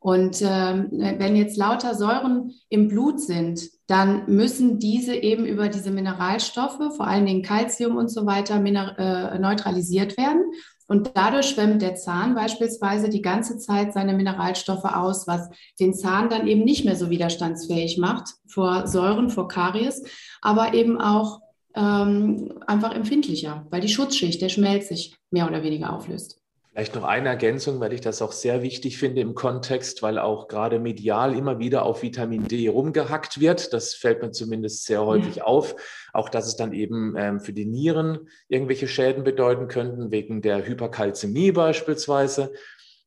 Und 0.00 0.40
ähm, 0.42 0.88
wenn 0.90 1.34
jetzt 1.34 1.56
lauter 1.56 1.94
Säuren 1.94 2.52
im 2.68 2.88
Blut 2.88 3.20
sind, 3.20 3.68
dann 3.88 4.24
müssen 4.26 4.78
diese 4.78 5.14
eben 5.14 5.44
über 5.44 5.68
diese 5.68 5.90
Mineralstoffe, 5.90 6.94
vor 6.96 7.06
allen 7.06 7.26
Dingen 7.26 7.42
Calcium 7.42 7.96
und 7.96 8.08
so 8.08 8.24
weiter, 8.24 8.56
äh, 8.56 9.38
neutralisiert 9.38 10.16
werden. 10.16 10.52
Und 10.86 11.10
dadurch 11.14 11.50
schwemmt 11.50 11.82
der 11.82 11.96
Zahn 11.96 12.34
beispielsweise 12.34 13.10
die 13.10 13.20
ganze 13.20 13.58
Zeit 13.58 13.92
seine 13.92 14.14
Mineralstoffe 14.14 14.84
aus, 14.84 15.26
was 15.26 15.50
den 15.78 15.92
Zahn 15.92 16.30
dann 16.30 16.46
eben 16.46 16.64
nicht 16.64 16.84
mehr 16.84 16.96
so 16.96 17.10
widerstandsfähig 17.10 17.98
macht 17.98 18.28
vor 18.46 18.86
Säuren, 18.86 19.28
vor 19.28 19.48
Karies, 19.48 20.02
aber 20.40 20.72
eben 20.72 20.98
auch 20.98 21.40
ähm, 21.74 22.58
einfach 22.66 22.92
empfindlicher, 22.92 23.66
weil 23.70 23.82
die 23.82 23.88
Schutzschicht, 23.88 24.40
der 24.40 24.48
Schmelz 24.48 24.88
sich 24.88 25.14
mehr 25.30 25.46
oder 25.46 25.62
weniger 25.62 25.92
auflöst. 25.92 26.37
Vielleicht 26.78 26.94
noch 26.94 27.02
eine 27.02 27.30
Ergänzung, 27.30 27.80
weil 27.80 27.92
ich 27.92 28.02
das 28.02 28.22
auch 28.22 28.30
sehr 28.30 28.62
wichtig 28.62 28.98
finde 28.98 29.20
im 29.20 29.34
Kontext, 29.34 30.00
weil 30.00 30.16
auch 30.16 30.46
gerade 30.46 30.78
medial 30.78 31.36
immer 31.36 31.58
wieder 31.58 31.84
auf 31.84 32.04
Vitamin 32.04 32.46
D 32.46 32.68
rumgehackt 32.68 33.40
wird. 33.40 33.72
Das 33.72 33.94
fällt 33.94 34.22
mir 34.22 34.30
zumindest 34.30 34.84
sehr 34.84 35.04
häufig 35.04 35.36
ja. 35.36 35.42
auf. 35.42 35.74
Auch 36.12 36.28
dass 36.28 36.46
es 36.46 36.54
dann 36.54 36.72
eben 36.72 37.16
ähm, 37.18 37.40
für 37.40 37.52
die 37.52 37.64
Nieren 37.66 38.28
irgendwelche 38.46 38.86
Schäden 38.86 39.24
bedeuten 39.24 39.66
könnten, 39.66 40.12
wegen 40.12 40.40
der 40.40 40.64
Hyperkalzämie 40.64 41.50
beispielsweise. 41.50 42.52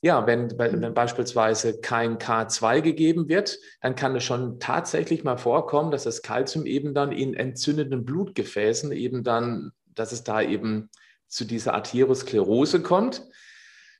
Ja, 0.02 0.28
wenn, 0.28 0.52
wenn 0.60 0.94
beispielsweise 0.94 1.80
kein 1.80 2.18
K2 2.18 2.82
gegeben 2.82 3.30
wird, 3.30 3.58
dann 3.80 3.96
kann 3.96 4.14
es 4.18 4.26
schon 4.26 4.60
tatsächlich 4.60 5.24
mal 5.24 5.38
vorkommen, 5.38 5.92
dass 5.92 6.04
das 6.04 6.22
Kalzium 6.22 6.66
eben 6.66 6.94
dann 6.94 7.14
in 7.14 7.36
entzündeten 7.36 8.04
Blutgefäßen 8.04 8.92
eben 8.92 9.24
dann, 9.24 9.72
dass 9.96 10.12
es 10.12 10.26
da 10.26 10.42
eben 10.42 10.90
zu 11.30 11.46
dieser 11.46 11.74
Arteriosklerose 11.74 12.82
kommt. 12.82 13.26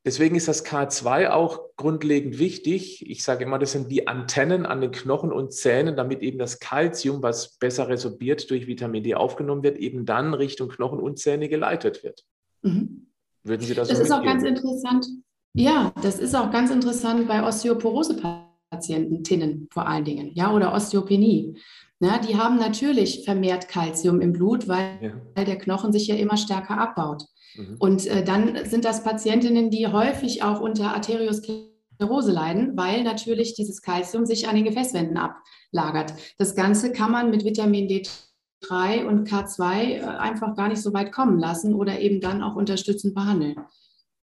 Deswegen 0.04 0.36
ist 0.36 0.48
das 0.48 0.66
K2 0.66 1.30
auch 1.30 1.60
grundlegend 1.78 2.40
wichtig. 2.40 3.08
Ich 3.08 3.24
sage 3.24 3.44
immer, 3.44 3.60
das 3.60 3.74
sind 3.74 3.90
wie 3.90 4.08
Antennen 4.08 4.66
an 4.66 4.82
den 4.82 4.92
Knochen 4.92 5.32
und 5.32 5.54
Zähnen, 5.54 5.96
damit 5.96 6.24
eben 6.24 6.40
das 6.40 6.60
Kalzium, 6.60 7.22
was 7.22 7.58
besser 7.60 7.88
resorbiert 7.88 8.50
durch 8.50 8.66
Vitamin 8.66 9.04
D 9.04 9.14
aufgenommen 9.14 9.62
wird, 9.62 9.78
eben 9.78 10.06
dann 10.06 10.34
Richtung 10.34 10.70
Knochen 10.70 11.00
und 11.00 11.20
Zähne 11.20 11.50
geleitet 11.50 12.04
wird. 12.04 12.24
Mhm. 12.64 13.10
Würden 13.44 13.62
Sie 13.62 13.76
das 13.76 13.90
Das 13.90 13.98
so 13.98 14.04
ist 14.04 14.10
mitgeben? 14.10 14.30
auch 14.30 14.34
ganz 14.34 14.44
interessant. 14.44 15.08
Ja, 15.54 15.94
das 16.02 16.18
ist 16.18 16.36
auch 16.36 16.50
ganz 16.52 16.72
interessant 16.72 17.28
bei 17.28 17.44
Osteoporose-Patienten, 17.44 19.68
vor 19.72 19.88
allen 19.88 20.06
Dingen, 20.06 20.32
ja, 20.34 20.52
oder 20.52 20.74
Osteopenie. 20.74 21.58
Ja, 22.00 22.18
die 22.18 22.36
haben 22.36 22.58
natürlich 22.58 23.24
vermehrt 23.26 23.68
Kalzium 23.68 24.22
im 24.22 24.34
Blut, 24.34 24.68
weil 24.68 25.22
ja. 25.38 25.44
der 25.44 25.58
Knochen 25.58 25.94
sich 25.94 26.08
ja 26.08 26.16
immer 26.16 26.38
stärker 26.38 26.80
abbaut. 26.80 27.26
Mhm. 27.56 27.76
Und 27.80 28.08
äh, 28.08 28.24
dann 28.24 28.66
sind 28.66 28.86
das 28.86 29.04
Patientinnen, 29.04 29.70
die 29.70 29.88
häufig 29.88 30.44
auch 30.44 30.60
unter 30.60 30.94
Arteriosklerose 30.94 32.32
leiden, 32.32 32.78
weil 32.78 33.04
natürlich 33.04 33.54
dieses 33.54 33.82
Kalzium 33.82 34.26
sich 34.26 34.48
an 34.48 34.56
den 34.56 34.66
Gefäßwänden 34.66 35.18
ablagert. 35.18 36.14
Das 36.38 36.56
Ganze 36.56 36.92
kann 36.92 37.12
man 37.12 37.30
mit 37.30 37.44
Vitamin 37.44 37.88
D3 37.88 39.06
und 39.06 39.28
K2 39.28 39.82
äh, 39.82 40.02
einfach 40.02 40.56
gar 40.56 40.70
nicht 40.70 40.82
so 40.82 40.94
weit 40.94 41.12
kommen 41.12 41.40
lassen 41.40 41.74
oder 41.74 42.00
eben 42.00 42.22
dann 42.22 42.42
auch 42.42 42.56
unterstützend 42.56 43.16
behandeln. 43.16 43.56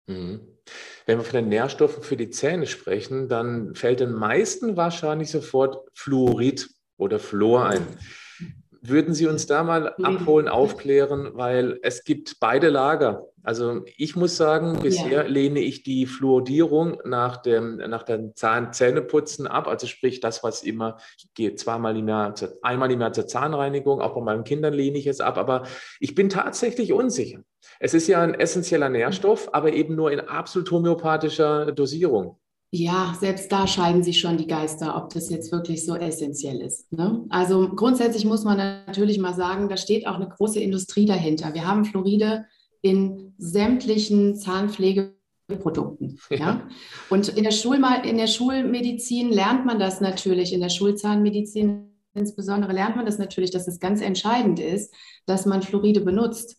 Mhm. 0.07 0.41
Wenn 1.05 1.19
wir 1.19 1.23
von 1.25 1.35
den 1.35 1.49
Nährstoffen 1.49 2.01
für 2.01 2.17
die 2.17 2.31
Zähne 2.31 2.65
sprechen, 2.65 3.29
dann 3.29 3.75
fällt 3.75 3.99
den 3.99 4.13
meisten 4.13 4.75
wahrscheinlich 4.75 5.29
sofort 5.29 5.87
Fluorid 5.93 6.67
oder 6.97 7.19
Fluor 7.19 7.67
ein. 7.67 7.85
Würden 8.87 9.13
Sie 9.13 9.27
uns 9.27 9.47
da 9.47 9.63
mal 9.63 9.95
abholen, 10.03 10.47
aufklären, 10.47 11.31
weil 11.33 11.79
es 11.81 12.03
gibt 12.03 12.39
beide 12.39 12.69
Lager. 12.69 13.27
Also 13.45 13.83
ich 13.97 14.15
muss 14.15 14.37
sagen, 14.37 14.79
bisher 14.81 15.23
ja. 15.23 15.27
lehne 15.27 15.59
ich 15.59 15.83
die 15.83 16.07
Fluoridierung 16.07 16.97
nach 17.05 17.37
dem, 17.37 17.77
nach 17.77 18.01
dem 18.01 18.35
Zahnzähneputzen 18.35 19.45
ab. 19.45 19.67
Also 19.67 19.85
sprich 19.85 20.19
das, 20.19 20.43
was 20.43 20.63
immer, 20.63 20.97
ich 21.17 21.31
gehe 21.35 21.53
zweimal 21.55 21.95
im 21.95 22.07
Jahr, 22.07 22.33
einmal 22.63 22.91
im 22.91 23.01
Jahr 23.01 23.13
zur 23.13 23.27
Zahnreinigung, 23.27 24.01
auch 24.01 24.15
bei 24.15 24.21
meinen 24.21 24.43
Kindern 24.43 24.73
lehne 24.73 24.97
ich 24.97 25.05
es 25.05 25.21
ab. 25.21 25.37
Aber 25.37 25.63
ich 25.99 26.15
bin 26.15 26.29
tatsächlich 26.29 26.91
unsicher. 26.91 27.41
Es 27.79 27.93
ist 27.93 28.07
ja 28.07 28.21
ein 28.21 28.33
essentieller 28.33 28.89
Nährstoff, 28.89 29.53
aber 29.53 29.73
eben 29.73 29.95
nur 29.95 30.11
in 30.11 30.21
absolut 30.21 30.71
homöopathischer 30.71 31.71
Dosierung. 31.71 32.39
Ja, 32.77 33.15
selbst 33.17 33.49
da 33.53 33.67
scheiden 33.67 34.03
sich 34.03 34.19
schon 34.19 34.35
die 34.35 34.47
Geister, 34.47 34.97
ob 34.97 35.13
das 35.13 35.29
jetzt 35.29 35.49
wirklich 35.53 35.85
so 35.85 35.95
essentiell 35.95 36.59
ist. 36.59 36.91
Ne? 36.91 37.23
Also 37.29 37.69
grundsätzlich 37.69 38.25
muss 38.25 38.43
man 38.43 38.57
natürlich 38.57 39.17
mal 39.17 39.33
sagen, 39.33 39.69
da 39.69 39.77
steht 39.77 40.05
auch 40.05 40.15
eine 40.15 40.27
große 40.27 40.59
Industrie 40.59 41.05
dahinter. 41.05 41.53
Wir 41.53 41.65
haben 41.65 41.85
Fluoride 41.85 42.45
in 42.81 43.33
sämtlichen 43.37 44.35
Zahnpflegeprodukten. 44.35 46.19
Ja. 46.29 46.37
ja. 46.37 46.67
Und 47.09 47.29
in 47.29 47.45
der, 47.45 47.51
Schulma 47.51 47.95
in 48.01 48.17
der 48.17 48.27
Schulmedizin 48.27 49.31
lernt 49.31 49.65
man 49.65 49.79
das 49.79 50.01
natürlich, 50.01 50.51
in 50.51 50.59
der 50.59 50.69
Schulzahnmedizin 50.69 51.91
insbesondere 52.13 52.73
lernt 52.73 52.97
man 52.97 53.05
das 53.05 53.19
natürlich, 53.19 53.51
dass 53.51 53.67
es 53.67 53.79
ganz 53.79 54.01
entscheidend 54.01 54.59
ist, 54.59 54.93
dass 55.25 55.45
man 55.45 55.61
Fluoride 55.61 56.01
benutzt. 56.01 56.57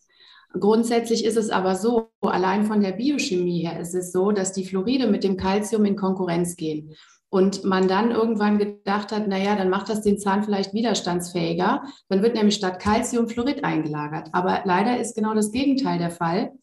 Grundsätzlich 0.53 1.25
ist 1.25 1.37
es 1.37 1.49
aber 1.49 1.75
so, 1.75 2.09
allein 2.21 2.65
von 2.65 2.81
der 2.81 2.93
Biochemie 2.93 3.63
her 3.65 3.79
ist 3.79 3.93
es 3.93 4.11
so, 4.11 4.31
dass 4.31 4.53
die 4.53 4.65
Fluoride 4.65 5.07
mit 5.07 5.23
dem 5.23 5.37
Calcium 5.37 5.85
in 5.85 5.95
Konkurrenz 5.95 6.55
gehen. 6.55 6.95
Und 7.29 7.65
man 7.65 7.89
dann 7.89 8.11
irgendwann 8.11 8.57
gedacht 8.57 9.11
hat, 9.11 9.27
naja, 9.27 9.57
dann 9.57 9.69
macht 9.69 9.89
das 9.89 10.01
den 10.01 10.17
Zahn 10.17 10.43
vielleicht 10.43 10.73
widerstandsfähiger. 10.73 11.83
Dann 12.07 12.23
wird 12.23 12.35
nämlich 12.35 12.55
statt 12.55 12.79
Calcium 12.79 13.27
Fluorid 13.27 13.65
eingelagert. 13.65 14.29
Aber 14.31 14.61
leider 14.63 14.97
ist 14.97 15.15
genau 15.15 15.33
das 15.33 15.51
Gegenteil 15.51 15.99
der 15.99 16.11
Fall. 16.11 16.53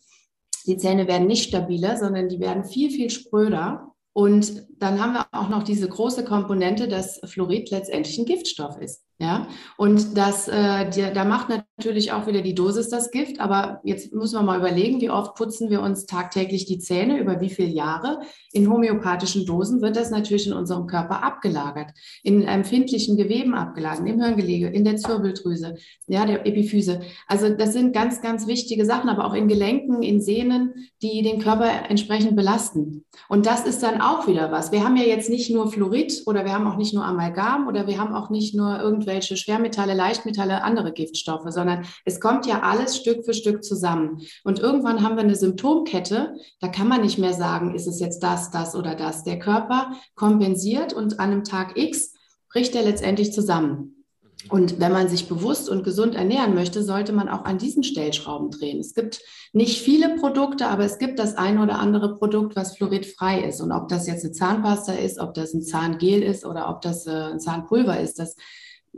Die 0.66 0.78
Zähne 0.78 1.06
werden 1.06 1.26
nicht 1.26 1.48
stabiler, 1.48 1.98
sondern 1.98 2.30
die 2.30 2.40
werden 2.40 2.64
viel, 2.64 2.90
viel 2.90 3.10
spröder. 3.10 3.92
Und 4.14 4.66
dann 4.78 5.00
haben 5.00 5.12
wir 5.12 5.26
auch 5.32 5.50
noch 5.50 5.64
diese 5.64 5.88
große 5.88 6.24
Komponente, 6.24 6.88
dass 6.88 7.20
Fluorid 7.26 7.70
letztendlich 7.70 8.18
ein 8.18 8.24
Giftstoff 8.24 8.78
ist. 8.78 9.03
Ja, 9.21 9.47
und 9.76 10.16
das, 10.16 10.49
äh, 10.49 10.90
die, 10.90 11.02
da 11.14 11.25
macht 11.25 11.49
natürlich 11.49 12.11
auch 12.11 12.26
wieder 12.26 12.42
die 12.42 12.54
Dosis 12.54 12.88
das 12.88 13.12
Gift. 13.12 13.38
Aber 13.38 13.80
jetzt 13.85 14.12
müssen 14.12 14.35
wir 14.35 14.42
mal 14.42 14.59
überlegen, 14.59 15.00
wie 15.00 15.09
oft 15.09 15.37
putzen 15.37 15.71
wir 15.71 15.83
uns 15.83 16.06
tagtäglich 16.06 16.66
die 16.66 16.80
Zähne, 16.80 17.21
über 17.21 17.40
wie 17.40 17.49
viele 17.49 17.68
Jahre. 17.68 18.23
In 18.52 18.68
homöopathischen 18.68 19.47
Dosen 19.47 19.83
wird 19.83 19.94
das 19.94 20.11
natürlich 20.11 20.49
in 20.49 20.52
unserem 20.52 20.88
Körper 20.88 21.23
abgelagert, 21.23 21.92
in 22.25 22.42
empfindlichen 22.42 23.16
Geweben 23.16 23.54
abgelagert, 23.54 24.06
im 24.09 24.21
Hirngelege, 24.21 24.66
in 24.68 24.85
der 24.85 24.97
Zirbeldrüse, 24.97 25.76
ja, 26.09 26.26
der 26.26 26.44
Epiphyse. 26.44 27.00
Also 27.28 27.50
das 27.50 27.73
sind 27.73 27.92
ganz, 27.92 28.21
ganz 28.21 28.49
wichtige 28.49 28.85
Sachen, 28.85 29.09
aber 29.09 29.26
auch 29.26 29.35
in 29.35 29.47
Gelenken, 29.47 30.02
in 30.02 30.21
Sehnen, 30.21 30.75
die 31.02 31.23
den 31.23 31.40
Körper 31.40 31.88
entsprechend 31.88 32.35
belasten. 32.35 33.04
Und 33.28 33.47
das 33.47 33.64
ist 33.64 33.83
dann 33.85 34.00
auch 34.00 34.26
wieder 34.26 34.50
was. 34.50 34.73
Wir 34.73 34.85
haben 34.85 34.97
ja 34.97 35.04
jetzt 35.04 35.30
nicht 35.30 35.50
nur 35.50 35.71
Fluorid 35.71 36.23
oder 36.26 36.44
wir 36.44 36.52
haben 36.52 36.66
auch 36.66 36.76
nicht 36.76 36.94
nur 36.94 37.04
Amalgam 37.04 37.68
oder 37.68 37.87
wir 37.87 37.99
haben 37.99 38.12
auch 38.12 38.30
nicht 38.30 38.56
nur 38.56 38.80
irgendwelche 39.04 39.37
Schwermetalle, 39.37 39.94
Leichtmetalle, 39.94 40.62
andere 40.62 40.92
Giftstoffe, 40.92 41.44
sondern 41.49 41.84
es 42.04 42.20
kommt 42.20 42.46
ja 42.46 42.62
alles 42.62 42.96
Stück 42.96 43.25
für 43.25 43.34
Stück 43.34 43.62
zusammen. 43.62 44.23
Und 44.44 44.58
irgendwann 44.58 45.02
haben 45.02 45.16
wir 45.16 45.23
eine 45.23 45.37
Symptomkette, 45.37 46.34
da 46.61 46.68
kann 46.68 46.88
man 46.88 47.02
nicht 47.02 47.18
mehr 47.18 47.34
sagen, 47.34 47.75
ist 47.75 47.87
es 47.87 48.00
jetzt 48.00 48.23
das, 48.23 48.50
das 48.50 48.75
oder 48.75 48.94
das. 48.94 49.25
Der 49.25 49.38
Körper 49.38 49.92
kompensiert 50.14 50.92
und 50.92 51.20
an 51.20 51.32
einem 51.32 51.44
Tag 51.44 51.76
X 51.76 52.14
bricht 52.50 52.75
er 52.75 52.82
letztendlich 52.82 53.32
zusammen. 53.32 54.04
Und 54.50 54.78
wenn 54.78 54.92
man 54.92 55.08
sich 55.08 55.28
bewusst 55.28 55.70
und 55.70 55.84
gesund 55.84 56.14
ernähren 56.14 56.54
möchte, 56.54 56.82
sollte 56.82 57.12
man 57.12 57.28
auch 57.28 57.44
an 57.44 57.56
diesen 57.56 57.82
Stellschrauben 57.82 58.50
drehen. 58.50 58.78
Es 58.78 58.92
gibt 58.92 59.23
nicht 59.54 59.80
viele 59.80 60.16
Produkte, 60.16 60.66
aber 60.66 60.84
es 60.84 60.99
gibt 60.99 61.18
das 61.18 61.37
eine 61.37 61.62
oder 61.62 61.78
andere 61.78 62.16
Produkt, 62.16 62.54
was 62.54 62.76
fluoridfrei 62.76 63.40
ist. 63.40 63.62
Und 63.62 63.73
ob 63.73 63.88
das 63.88 64.06
jetzt 64.06 64.25
eine 64.25 64.32
Zahnpasta 64.32 64.92
ist, 64.92 65.18
ob 65.18 65.32
das 65.32 65.54
ein 65.54 65.62
Zahngel 65.62 66.23
ist 66.23 66.44
oder 66.44 66.68
ob 66.68 66.82
das 66.82 67.06
äh, 67.06 67.32
ein 67.32 67.40
Zahnpulver 67.40 67.99
ist, 68.00 68.18
das 68.18 68.37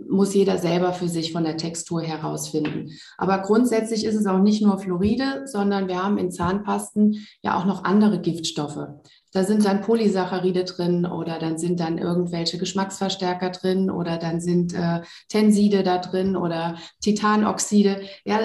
muss 0.09 0.35
jeder 0.35 0.59
selber 0.59 0.93
für 0.93 1.09
sich 1.09 1.33
von 1.33 1.45
der 1.45 1.57
Textur 1.57 2.03
herausfinden. 2.03 2.93
Aber 3.17 3.39
grundsätzlich 3.39 4.05
ist 4.05 4.15
es 4.15 4.27
auch 4.27 4.39
nicht 4.39 4.63
nur 4.63 4.79
Fluoride, 4.79 5.43
sondern 5.47 5.89
wir 5.89 6.03
haben 6.03 6.19
in 6.19 6.31
Zahnpasten 6.31 7.27
ja 7.43 7.59
auch 7.59 7.65
noch 7.65 7.85
andere 7.85 8.21
Giftstoffe. 8.21 8.89
Da 9.33 9.45
sind 9.45 9.65
dann 9.65 9.83
Polysaccharide 9.83 10.65
drin 10.65 11.07
oder 11.07 11.39
dann 11.39 11.59
sind 11.59 11.81
dann 11.81 11.99
irgendwelche 11.99 12.59
Geschmacksverstärker 12.59 13.51
drin 13.51 13.91
oder 13.91 14.19
dann 14.19 14.41
sind 14.41 14.75
äh, 14.75 15.03
Tenside 15.29 15.83
da 15.83 15.99
drin 15.99 16.37
oder 16.37 16.77
Titanoxide. 17.03 18.03
Ja, 18.25 18.39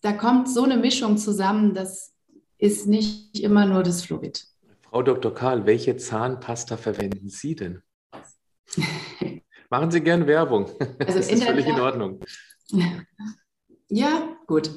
da 0.00 0.12
kommt 0.12 0.48
so 0.48 0.64
eine 0.64 0.76
Mischung 0.76 1.16
zusammen, 1.16 1.74
das 1.74 2.12
ist 2.58 2.86
nicht 2.86 3.40
immer 3.40 3.66
nur 3.66 3.82
das 3.82 4.02
Fluorid. 4.02 4.46
Frau 4.82 5.02
Dr. 5.02 5.34
Karl, 5.34 5.66
welche 5.66 5.96
Zahnpasta 5.96 6.76
verwenden 6.76 7.28
Sie 7.28 7.56
denn? 7.56 7.82
Machen 9.72 9.90
Sie 9.90 10.02
gern 10.02 10.26
Werbung. 10.26 10.66
Also 10.98 11.18
das 11.18 11.30
ist 11.30 11.44
völlig 11.44 11.64
Tat, 11.64 11.74
in 11.74 11.80
Ordnung. 11.80 12.20
Ja, 13.94 14.36
gut. 14.46 14.70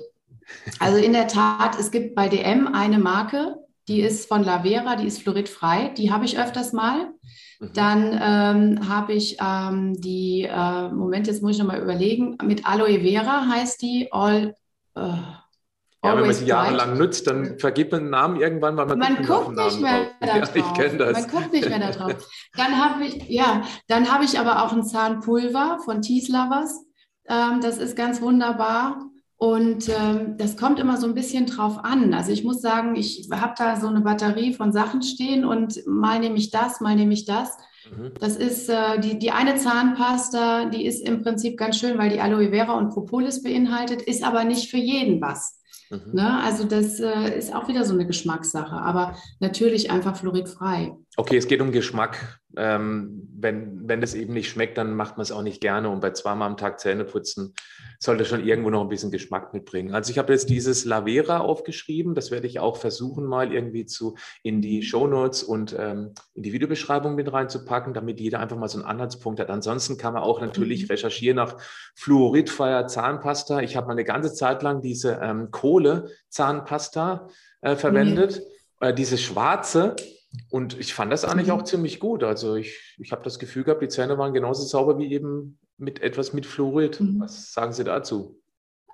Also 0.79 0.97
in 0.97 1.13
der 1.13 1.29
Tat, 1.29 1.79
es 1.79 1.89
gibt 1.89 2.15
bei 2.15 2.27
DM 2.27 2.67
eine 2.67 2.99
Marke, 2.99 3.55
die 3.87 4.01
ist 4.01 4.27
von 4.27 4.43
Lavera, 4.43 4.97
die 4.97 5.07
ist 5.07 5.21
fluoridfrei. 5.21 5.93
Die 5.97 6.11
habe 6.11 6.25
ich 6.25 6.37
öfters 6.37 6.73
mal. 6.73 7.13
Mhm. 7.59 7.73
Dann 7.73 8.19
ähm, 8.21 8.89
habe 8.89 9.13
ich 9.13 9.37
ähm, 9.41 9.93
die, 10.01 10.43
äh, 10.43 10.89
Moment, 10.89 11.27
jetzt 11.27 11.41
muss 11.41 11.53
ich 11.53 11.59
nochmal 11.59 11.81
überlegen, 11.81 12.37
mit 12.43 12.65
Aloe 12.65 12.99
Vera 13.01 13.47
heißt 13.47 13.81
die 13.81 14.09
All. 14.11 14.55
Äh, 14.95 15.13
ja, 16.05 16.17
wenn 16.17 16.25
man 16.25 16.33
sie 16.33 16.45
jahrelang 16.45 16.97
nutzt, 16.97 17.27
dann 17.27 17.59
vergibt 17.59 17.91
man 17.91 18.01
den 18.01 18.09
Namen 18.09 18.39
irgendwann, 18.39 18.77
weil 18.77 18.85
man, 18.85 18.99
man 18.99 19.25
guckt 19.25 19.55
nicht 19.55 19.81
mehr 19.81 19.99
drauf. 19.99 20.11
Ja, 20.21 20.43
ich 20.53 20.73
kenne 20.73 20.97
das. 20.97 21.13
Man 21.13 21.29
guckt 21.29 21.53
nicht 21.53 21.69
mehr 21.69 21.79
da 21.79 21.91
drauf. 21.91 22.27
Dann 22.55 22.77
habe 22.83 23.05
ich, 23.05 23.29
ja, 23.29 23.63
dann 23.87 24.11
habe 24.11 24.23
ich 24.23 24.39
aber 24.39 24.63
auch 24.63 24.71
ein 24.71 24.83
Zahnpulver 24.83 25.79
von 25.83 26.01
Teas 26.01 26.27
Lovers. 26.29 26.85
Ähm, 27.27 27.59
das 27.61 27.77
ist 27.77 27.95
ganz 27.95 28.21
wunderbar. 28.21 28.99
Und 29.37 29.89
ähm, 29.89 30.37
das 30.37 30.55
kommt 30.55 30.79
immer 30.79 30.97
so 30.97 31.07
ein 31.07 31.13
bisschen 31.13 31.45
drauf 31.45 31.83
an. 31.83 32.13
Also 32.13 32.31
ich 32.31 32.43
muss 32.43 32.61
sagen, 32.61 32.95
ich 32.95 33.27
habe 33.31 33.53
da 33.57 33.75
so 33.75 33.87
eine 33.87 34.01
Batterie 34.01 34.53
von 34.53 34.71
Sachen 34.71 35.01
stehen 35.01 35.43
und 35.43 35.85
mal 35.85 36.19
nehme 36.19 36.37
ich 36.37 36.51
das, 36.51 36.79
mal 36.79 36.95
nehme 36.95 37.13
ich 37.13 37.25
das. 37.25 37.57
Mhm. 37.91 38.11
Das 38.19 38.37
ist 38.37 38.69
äh, 38.69 38.99
die, 38.99 39.19
die 39.19 39.31
eine 39.31 39.55
Zahnpasta, 39.55 40.65
die 40.65 40.85
ist 40.85 41.05
im 41.05 41.21
Prinzip 41.21 41.57
ganz 41.57 41.77
schön, 41.77 41.97
weil 41.97 42.09
die 42.09 42.21
Aloe 42.21 42.49
Vera 42.49 42.73
und 42.73 42.91
Propolis 42.91 43.43
beinhaltet, 43.43 44.01
ist 44.01 44.23
aber 44.23 44.45
nicht 44.45 44.69
für 44.69 44.77
jeden 44.77 45.21
was. 45.21 45.61
Mhm. 45.89 46.13
Ne? 46.13 46.39
Also 46.41 46.65
das 46.65 46.99
äh, 46.99 47.37
ist 47.37 47.53
auch 47.53 47.67
wieder 47.67 47.85
so 47.85 47.93
eine 47.93 48.05
Geschmackssache, 48.05 48.75
aber 48.75 49.15
natürlich 49.39 49.91
einfach 49.91 50.15
fluoridfrei. 50.15 50.95
Okay, 51.17 51.37
es 51.37 51.47
geht 51.47 51.61
um 51.61 51.71
Geschmack. 51.71 52.39
Ähm, 52.57 53.27
wenn, 53.37 53.87
wenn 53.87 54.01
das 54.01 54.13
eben 54.13 54.33
nicht 54.33 54.49
schmeckt, 54.49 54.77
dann 54.77 54.95
macht 54.95 55.17
man 55.17 55.23
es 55.23 55.31
auch 55.31 55.41
nicht 55.41 55.61
gerne. 55.61 55.89
Und 55.89 55.99
bei 55.99 56.11
zweimal 56.11 56.49
am 56.49 56.57
Tag 56.57 56.79
Zähne 56.79 57.03
putzen 57.03 57.53
sollte 57.99 58.25
schon 58.25 58.45
irgendwo 58.45 58.69
noch 58.69 58.81
ein 58.81 58.89
bisschen 58.89 59.11
Geschmack 59.11 59.53
mitbringen. 59.53 59.93
Also 59.93 60.11
ich 60.11 60.17
habe 60.17 60.33
jetzt 60.33 60.49
dieses 60.49 60.85
Lavera 60.85 61.39
aufgeschrieben. 61.39 62.15
Das 62.15 62.31
werde 62.31 62.47
ich 62.47 62.59
auch 62.59 62.77
versuchen, 62.77 63.25
mal 63.25 63.53
irgendwie 63.53 63.85
zu 63.85 64.15
in 64.43 64.61
die 64.61 64.83
Show 64.83 65.07
Notes 65.07 65.43
und 65.43 65.75
ähm, 65.77 66.13
in 66.33 66.43
die 66.43 66.53
Videobeschreibung 66.53 67.15
mit 67.15 67.31
reinzupacken, 67.31 67.93
damit 67.93 68.19
jeder 68.19 68.39
einfach 68.39 68.57
mal 68.57 68.67
so 68.67 68.77
einen 68.77 68.87
Anhaltspunkt 68.87 69.39
hat. 69.39 69.49
Ansonsten 69.49 69.97
kann 69.97 70.13
man 70.13 70.23
auch 70.23 70.41
natürlich 70.41 70.83
mhm. 70.83 70.87
recherchieren 70.87 71.37
nach 71.37 71.57
fluoridfreier 71.95 72.87
Zahnpasta. 72.87 73.61
Ich 73.61 73.75
habe 73.75 73.87
mal 73.87 73.93
eine 73.93 74.05
ganze 74.05 74.33
Zeit 74.33 74.63
lang 74.63 74.81
diese 74.81 75.19
ähm, 75.21 75.51
Kohle-Zahnpasta 75.51 77.27
äh, 77.61 77.75
verwendet. 77.75 78.39
Mhm. 78.39 78.87
Äh, 78.87 78.93
diese 78.93 79.17
schwarze, 79.17 79.95
und 80.49 80.79
ich 80.79 80.93
fand 80.93 81.11
das 81.11 81.25
eigentlich 81.25 81.51
auch 81.51 81.61
mhm. 81.61 81.65
ziemlich 81.65 81.99
gut. 81.99 82.23
Also 82.23 82.55
ich, 82.55 82.95
ich 82.97 83.11
habe 83.11 83.23
das 83.23 83.39
Gefühl 83.39 83.63
gehabt, 83.63 83.81
die 83.81 83.87
Zähne 83.87 84.17
waren 84.17 84.33
genauso 84.33 84.63
sauber 84.63 84.97
wie 84.99 85.11
eben 85.11 85.59
mit 85.77 86.01
etwas 86.01 86.33
mit 86.33 86.45
Fluorid. 86.45 86.99
Mhm. 87.01 87.19
Was 87.19 87.51
sagen 87.51 87.73
Sie 87.73 87.83
dazu? 87.83 88.41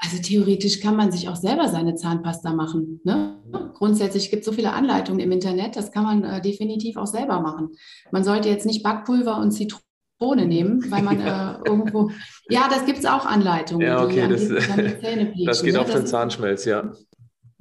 Also 0.04 0.18
theoretisch 0.20 0.80
kann 0.80 0.96
man 0.96 1.12
sich 1.12 1.30
auch 1.30 1.36
selber 1.36 1.68
seine 1.68 1.94
Zahnpasta 1.94 2.54
machen. 2.54 3.02
Ne? 3.04 3.38
Grundsätzlich 3.76 4.32
gibt 4.32 4.42
es 4.42 4.48
so 4.48 4.52
viele 4.52 4.74
Anleitungen 4.74 5.20
im 5.20 5.32
Internet, 5.32 5.76
das 5.76 5.92
kann 5.92 6.04
man 6.04 6.24
äh, 6.24 6.42
definitiv 6.42 6.98
auch 6.98 7.06
selber 7.06 7.40
machen. 7.40 7.70
Man 8.12 8.24
sollte 8.24 8.50
jetzt 8.50 8.66
nicht 8.66 8.82
Backpulver 8.82 9.38
und 9.38 9.52
Zitrone 9.52 10.48
nehmen, 10.48 10.84
weil 10.90 11.04
man 11.04 11.20
ja. 11.20 11.62
äh, 11.66 11.70
irgendwo. 11.70 12.10
Ja, 12.50 12.68
das 12.68 12.86
gibt 12.86 12.98
es 12.98 13.06
auch 13.06 13.28
Anleitungen. 13.28 13.86
Ja, 13.86 14.04
okay, 14.04 14.28
das, 14.28 14.48
das, 15.46 15.62
geht 15.62 15.74
ne? 15.74 15.80
auf 15.80 15.92
den 15.92 16.08
Zahnschmelz, 16.08 16.66
ja. 16.66 16.92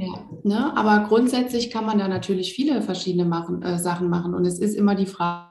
Ja, 0.01 0.29
ne? 0.45 0.77
aber 0.77 1.07
grundsätzlich 1.09 1.71
kann 1.71 1.85
man 1.85 1.99
da 1.99 2.09
natürlich 2.09 2.55
viele 2.55 2.81
verschiedene 2.81 3.27
machen, 3.27 3.63
äh, 3.63 3.79
Sachen 3.79 4.09
machen. 4.09 4.35
Und 4.35 4.47
es 4.47 4.59
ist 4.59 4.75
immer 4.75 4.95
die 4.95 5.07
Frage 5.07 5.51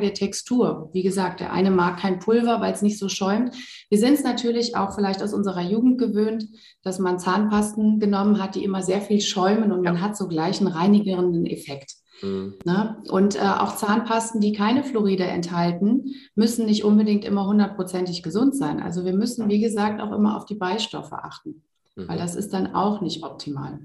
der 0.00 0.14
Textur. 0.14 0.90
Wie 0.92 1.02
gesagt, 1.02 1.40
der 1.40 1.52
eine 1.52 1.72
mag 1.72 1.98
kein 1.98 2.20
Pulver, 2.20 2.60
weil 2.60 2.72
es 2.72 2.82
nicht 2.82 2.98
so 2.98 3.08
schäumt. 3.08 3.56
Wir 3.90 3.98
sind 3.98 4.14
es 4.14 4.22
natürlich 4.22 4.76
auch 4.76 4.94
vielleicht 4.94 5.20
aus 5.22 5.34
unserer 5.34 5.62
Jugend 5.62 5.98
gewöhnt, 5.98 6.46
dass 6.82 7.00
man 7.00 7.18
Zahnpasten 7.18 7.98
genommen 7.98 8.40
hat, 8.40 8.54
die 8.54 8.62
immer 8.62 8.82
sehr 8.82 9.00
viel 9.00 9.20
schäumen 9.20 9.72
und 9.72 9.84
ja. 9.84 9.92
man 9.92 10.00
hat 10.00 10.16
so 10.16 10.28
gleich 10.28 10.60
einen 10.60 10.70
reinigenden 10.70 11.44
Effekt. 11.46 11.94
Mhm. 12.22 12.54
Ne? 12.64 13.02
Und 13.10 13.34
äh, 13.34 13.40
auch 13.40 13.74
Zahnpasten, 13.74 14.40
die 14.40 14.52
keine 14.52 14.84
Fluoride 14.84 15.24
enthalten, 15.24 16.14
müssen 16.36 16.66
nicht 16.66 16.84
unbedingt 16.84 17.24
immer 17.24 17.46
hundertprozentig 17.46 18.22
gesund 18.22 18.54
sein. 18.54 18.80
Also 18.80 19.04
wir 19.04 19.12
müssen, 19.12 19.48
wie 19.48 19.60
gesagt, 19.60 20.00
auch 20.00 20.12
immer 20.12 20.36
auf 20.36 20.44
die 20.44 20.56
Beistoffe 20.56 21.16
achten 21.16 21.64
mhm. 21.98 22.08
weil 22.08 22.18
das 22.18 22.34
ist 22.34 22.52
dann 22.52 22.74
auch 22.74 23.00
nicht 23.00 23.22
optimal. 23.22 23.80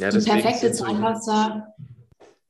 Ja, 0.00 0.10
die 0.10 0.18
perfekte 0.18 0.72
Zahnpasta, 0.72 1.74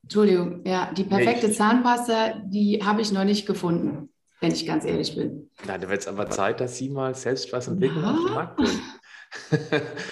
Entschuldigung, 0.03 0.61
ja, 0.65 0.91
die 0.93 1.03
perfekte 1.03 1.47
nee. 1.47 1.53
Zahnpasta, 1.53 2.39
die 2.45 2.81
habe 2.83 3.01
ich 3.01 3.11
noch 3.11 3.23
nicht 3.23 3.45
gefunden, 3.45 4.09
wenn 4.39 4.51
ich 4.51 4.65
ganz 4.65 4.85
ehrlich 4.85 5.15
bin. 5.15 5.49
Na, 5.65 5.77
da 5.77 5.89
wird 5.89 6.01
es 6.01 6.07
aber 6.07 6.29
Zeit, 6.29 6.59
dass 6.59 6.77
Sie 6.77 6.89
mal 6.89 7.15
selbst 7.15 7.51
was 7.53 7.67
entwickeln 7.67 8.03
ja. 8.03 8.11
auf 8.11 8.25
den 8.25 8.33
Markt 8.33 8.57
bringen. 8.57 8.81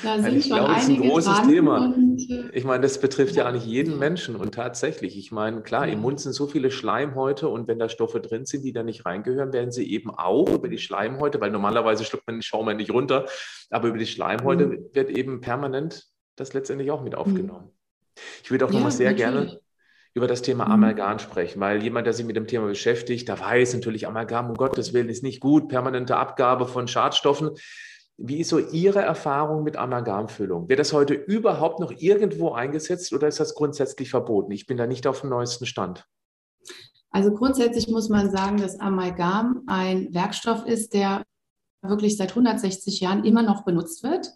Da 0.04 0.20
sind 0.22 0.38
ich 0.38 0.46
schon 0.46 0.58
glaube, 0.58 0.74
das 0.74 0.84
ist 0.84 0.90
ein 0.90 1.02
großes 1.02 1.42
Thema. 1.44 1.94
Äh, 1.96 2.50
ich 2.52 2.64
meine, 2.64 2.82
das 2.82 3.00
betrifft 3.00 3.36
ja 3.36 3.46
eigentlich 3.46 3.66
jeden 3.66 3.98
Menschen. 3.98 4.36
Und 4.36 4.54
tatsächlich, 4.54 5.18
ich 5.18 5.32
meine, 5.32 5.62
klar, 5.62 5.88
im 5.88 6.02
Mund 6.02 6.20
sind 6.20 6.34
so 6.34 6.48
viele 6.48 6.72
Schleimhäute 6.72 7.48
und 7.48 7.68
wenn 7.68 7.80
da 7.80 7.90
Stoffe 7.90 8.20
drin 8.20 8.46
sind, 8.46 8.64
die 8.64 8.74
da 8.74 8.84
nicht 8.84 9.06
reingehören, 9.06 9.54
werden 9.54 9.72
sie 9.72 9.90
eben 9.90 10.10
auch 10.10 10.50
über 10.50 10.68
die 10.68 10.78
Schleimhäute, 10.78 11.40
weil 11.42 11.52
normalerweise 11.52 12.04
schluckt 12.06 12.28
man 12.28 12.38
den 12.38 12.42
Schaum 12.42 12.68
ja 12.68 12.74
nicht 12.74 12.92
runter, 12.92 13.26
aber 13.70 13.88
über 13.88 13.98
die 13.98 14.08
Schleimhäute 14.08 14.68
mhm. 14.68 14.90
wird 14.94 15.10
eben 15.10 15.42
permanent 15.42 16.06
das 16.36 16.54
letztendlich 16.54 16.92
auch 16.92 17.02
mit 17.02 17.14
mhm. 17.14 17.20
aufgenommen. 17.20 17.70
Ich 18.44 18.52
würde 18.52 18.66
auch 18.66 18.70
ja, 18.70 18.76
nochmal 18.76 18.92
sehr 18.92 19.12
natürlich. 19.12 19.50
gerne 19.50 19.60
über 20.16 20.28
das 20.28 20.42
Thema 20.42 20.66
mhm. 20.66 20.72
Amalgam 20.74 21.20
sprechen, 21.20 21.60
weil 21.60 21.82
jemand, 21.82 22.06
der 22.06 22.14
sich 22.14 22.26
mit 22.26 22.36
dem 22.36 22.48
Thema 22.48 22.68
beschäftigt, 22.68 23.28
da 23.30 23.40
weiß 23.40 23.74
natürlich, 23.74 24.08
Amalgam, 24.08 24.50
um 24.50 24.56
Gottes 24.56 24.94
Willen, 24.94 25.10
ist 25.10 25.24
nicht 25.24 25.40
gut, 25.40 25.70
permanente 25.70 26.18
Abgabe 26.18 26.68
von 26.68 26.88
Schadstoffen. 26.88 27.52
Wie 28.18 28.40
ist 28.40 28.50
so 28.50 28.60
Ihre 28.60 29.02
Erfahrung 29.02 29.64
mit 29.64 29.76
Amalgamfüllung? 29.76 30.70
Wird 30.70 30.80
das 30.80 30.94
heute 30.94 31.14
überhaupt 31.14 31.80
noch 31.80 31.92
irgendwo 31.92 32.52
eingesetzt 32.52 33.12
oder 33.14 33.28
ist 33.28 33.40
das 33.40 33.56
grundsätzlich 33.56 34.10
verboten? 34.10 34.52
Ich 34.52 34.68
bin 34.68 34.78
da 34.78 34.86
nicht 34.86 35.08
auf 35.08 35.22
dem 35.22 35.30
neuesten 35.30 35.66
Stand. 35.66 36.06
Also 37.10 37.32
grundsätzlich 37.32 37.88
muss 37.88 38.10
man 38.10 38.32
sagen, 38.32 38.58
dass 38.58 38.80
Amalgam 38.80 39.64
ein 39.68 40.14
Werkstoff 40.14 40.66
ist, 40.66 40.94
der 40.94 41.24
wirklich 41.82 42.18
seit 42.18 42.30
160 42.30 43.00
Jahren 43.00 43.24
immer 43.24 43.44
noch 43.44 43.66
benutzt 43.66 44.04
wird, 44.04 44.32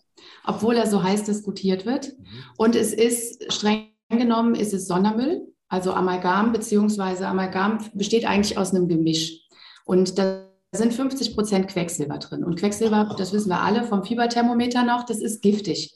obwohl 0.46 0.76
er 0.76 0.88
so 0.88 1.02
heiß 1.02 1.24
diskutiert 1.24 1.86
wird. 1.86 2.18
Mhm. 2.18 2.26
Und 2.58 2.76
es 2.76 2.94
ist 2.94 3.52
streng 3.54 3.92
genommen, 4.10 4.56
ist 4.56 4.74
es 4.74 4.88
Sondermüll. 4.88 5.48
Also 5.70 5.94
Amalgam 5.94 6.52
beziehungsweise 6.52 7.28
Amalgam 7.28 7.80
besteht 7.94 8.26
eigentlich 8.26 8.58
aus 8.58 8.74
einem 8.74 8.88
Gemisch. 8.88 9.48
Und 9.86 10.18
das 10.18 10.48
sind 10.78 10.94
50 10.94 11.36
Prozent 11.36 11.68
Quecksilber 11.68 12.18
drin. 12.18 12.44
Und 12.44 12.60
Quecksilber, 12.60 13.16
das 13.18 13.34
wissen 13.34 13.50
wir 13.50 13.62
alle 13.62 13.84
vom 13.84 14.04
Fieberthermometer 14.04 14.84
noch, 14.84 15.06
das 15.06 15.20
ist 15.20 15.42
giftig. 15.42 15.94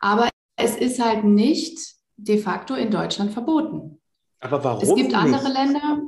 Aber 0.00 0.28
es 0.56 0.76
ist 0.76 1.02
halt 1.02 1.24
nicht 1.24 1.78
de 2.16 2.38
facto 2.38 2.74
in 2.74 2.90
Deutschland 2.90 3.32
verboten. 3.32 4.00
Aber 4.40 4.62
warum? 4.64 4.82
Es 4.82 4.94
gibt 4.94 5.14
andere 5.14 5.44
nicht? 5.44 5.56
Länder. 5.56 6.00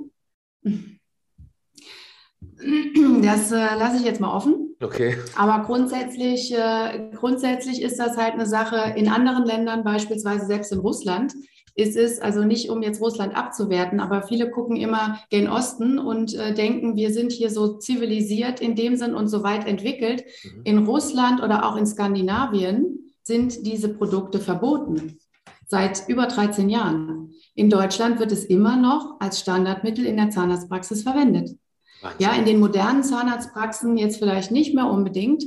Das 3.23 3.53
äh, 3.53 3.77
lasse 3.77 3.99
ich 3.99 4.05
jetzt 4.05 4.21
mal 4.21 4.35
offen. 4.35 4.77
Okay. 4.81 5.17
Aber 5.37 5.65
grundsätzlich, 5.65 6.53
äh, 6.55 7.11
grundsätzlich 7.15 7.83
ist 7.83 7.99
das 7.99 8.17
halt 8.17 8.35
eine 8.35 8.47
Sache 8.47 8.95
in 8.97 9.09
anderen 9.09 9.45
Ländern, 9.45 9.85
beispielsweise 9.85 10.47
selbst 10.47 10.73
in 10.73 10.79
Russland, 10.79 11.35
ist 11.77 11.97
es, 11.97 12.21
also 12.21 12.45
nicht 12.45 12.71
um 12.71 12.83
jetzt 12.83 13.01
Russland 13.01 13.37
abzuwerten, 13.37 13.99
aber 14.01 14.23
viele 14.23 14.51
gucken 14.51 14.77
immer 14.77 15.19
gen 15.31 15.49
Osten 15.49 15.99
und 15.99 16.35
äh, 16.35 16.55
denken, 16.55 16.97
wir 16.97 17.13
sind 17.13 17.33
hier 17.33 17.51
so 17.51 17.79
zivilisiert 17.79 18.61
in 18.61 18.77
dem 18.77 18.97
Sinn 18.97 19.15
und 19.15 19.29
so 19.29 19.43
weit 19.43 19.67
entwickelt. 19.67 20.25
Mhm. 20.45 20.61
In 20.65 20.79
Russland 20.87 21.43
oder 21.43 21.69
auch 21.69 21.77
in 21.77 21.87
Skandinavien 21.87 23.13
sind 23.23 23.67
diese 23.67 23.89
Produkte 23.89 24.39
verboten 24.39 25.19
seit 25.67 26.09
über 26.09 26.27
13 26.27 26.69
Jahren. 26.69 27.33
In 27.55 27.71
Deutschland 27.71 28.19
wird 28.19 28.33
es 28.33 28.45
immer 28.45 28.77
noch 28.77 29.17
als 29.21 29.41
Standardmittel 29.41 30.05
in 30.05 30.17
der 30.17 30.31
Zahnarztpraxis 30.31 31.03
verwendet. 31.03 31.57
Wahnsinn. 32.03 32.21
Ja, 32.21 32.33
in 32.35 32.45
den 32.45 32.61
modernen 32.61 33.03
Zahnarztpraxen 33.03 33.97
jetzt 33.97 34.19
vielleicht 34.19 34.51
nicht 34.51 34.75
mehr 34.75 34.87
unbedingt, 34.87 35.45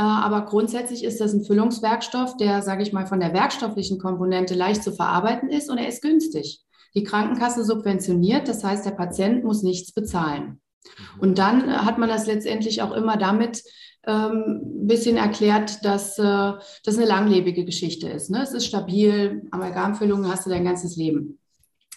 aber 0.00 0.46
grundsätzlich 0.46 1.04
ist 1.04 1.20
das 1.20 1.34
ein 1.34 1.44
Füllungswerkstoff, 1.44 2.36
der, 2.36 2.62
sage 2.62 2.82
ich 2.82 2.92
mal, 2.92 3.06
von 3.06 3.20
der 3.20 3.34
werkstofflichen 3.34 3.98
Komponente 3.98 4.54
leicht 4.54 4.82
zu 4.82 4.92
verarbeiten 4.92 5.50
ist 5.50 5.70
und 5.70 5.78
er 5.78 5.88
ist 5.88 6.02
günstig. 6.02 6.60
Die 6.94 7.04
Krankenkasse 7.04 7.64
subventioniert, 7.64 8.48
das 8.48 8.64
heißt, 8.64 8.84
der 8.84 8.92
Patient 8.92 9.44
muss 9.44 9.62
nichts 9.62 9.92
bezahlen. 9.92 10.60
Mhm. 10.84 11.20
Und 11.20 11.38
dann 11.38 11.68
äh, 11.68 11.72
hat 11.72 11.98
man 11.98 12.08
das 12.08 12.26
letztendlich 12.26 12.82
auch 12.82 12.92
immer 12.92 13.16
damit 13.16 13.62
ähm, 14.06 14.60
ein 14.82 14.86
bisschen 14.86 15.16
erklärt, 15.16 15.84
dass 15.84 16.18
äh, 16.18 16.52
das 16.84 16.96
eine 16.96 17.06
langlebige 17.06 17.64
Geschichte 17.64 18.08
ist. 18.08 18.30
Ne? 18.30 18.42
Es 18.42 18.52
ist 18.52 18.66
stabil, 18.66 19.42
Amalgamfüllungen 19.50 20.30
hast 20.30 20.46
du 20.46 20.50
dein 20.50 20.64
ganzes 20.64 20.96
Leben. 20.96 21.38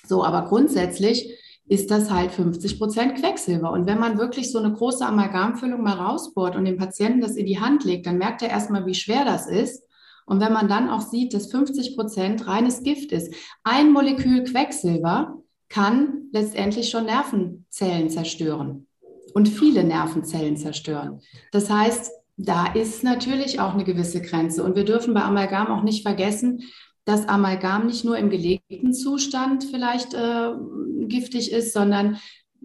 So, 0.07 0.23
aber 0.23 0.47
grundsätzlich 0.47 1.33
ist 1.67 1.89
das 1.89 2.11
halt 2.11 2.31
50 2.31 2.77
Prozent 2.77 3.15
Quecksilber. 3.15 3.71
Und 3.71 3.87
wenn 3.87 3.99
man 3.99 4.17
wirklich 4.17 4.51
so 4.51 4.59
eine 4.59 4.71
große 4.71 5.05
Amalgamfüllung 5.05 5.81
mal 5.81 5.97
rausbohrt 5.97 6.55
und 6.55 6.65
dem 6.65 6.77
Patienten 6.77 7.21
das 7.21 7.35
in 7.35 7.45
die 7.45 7.59
Hand 7.59 7.83
legt, 7.83 8.05
dann 8.05 8.17
merkt 8.17 8.41
er 8.41 8.49
erstmal, 8.49 8.85
wie 8.85 8.93
schwer 8.93 9.25
das 9.25 9.47
ist. 9.47 9.83
Und 10.27 10.39
wenn 10.39 10.53
man 10.53 10.67
dann 10.67 10.89
auch 10.89 11.01
sieht, 11.01 11.33
dass 11.33 11.51
50 11.51 11.95
Prozent 11.95 12.47
reines 12.47 12.83
Gift 12.83 13.11
ist, 13.11 13.33
ein 13.63 13.91
Molekül 13.91 14.43
Quecksilber 14.43 15.41
kann 15.69 16.29
letztendlich 16.31 16.89
schon 16.89 17.05
Nervenzellen 17.05 18.09
zerstören 18.09 18.87
und 19.33 19.49
viele 19.49 19.83
Nervenzellen 19.83 20.57
zerstören. 20.57 21.21
Das 21.51 21.69
heißt, 21.69 22.11
da 22.37 22.67
ist 22.73 23.03
natürlich 23.03 23.59
auch 23.59 23.73
eine 23.73 23.85
gewisse 23.85 24.21
Grenze. 24.21 24.63
Und 24.63 24.75
wir 24.75 24.83
dürfen 24.83 25.13
bei 25.13 25.23
Amalgam 25.23 25.67
auch 25.67 25.83
nicht 25.83 26.03
vergessen, 26.03 26.63
dass 27.05 27.29
Amalgam 27.29 27.87
nicht 27.87 28.03
nur 28.03 28.17
im 28.17 28.29
gelegten 28.29 28.93
Zustand 28.93 29.63
vielleicht 29.63 30.13
äh, 30.13 30.53
giftig 31.07 31.51
ist, 31.51 31.73
sondern 31.73 32.17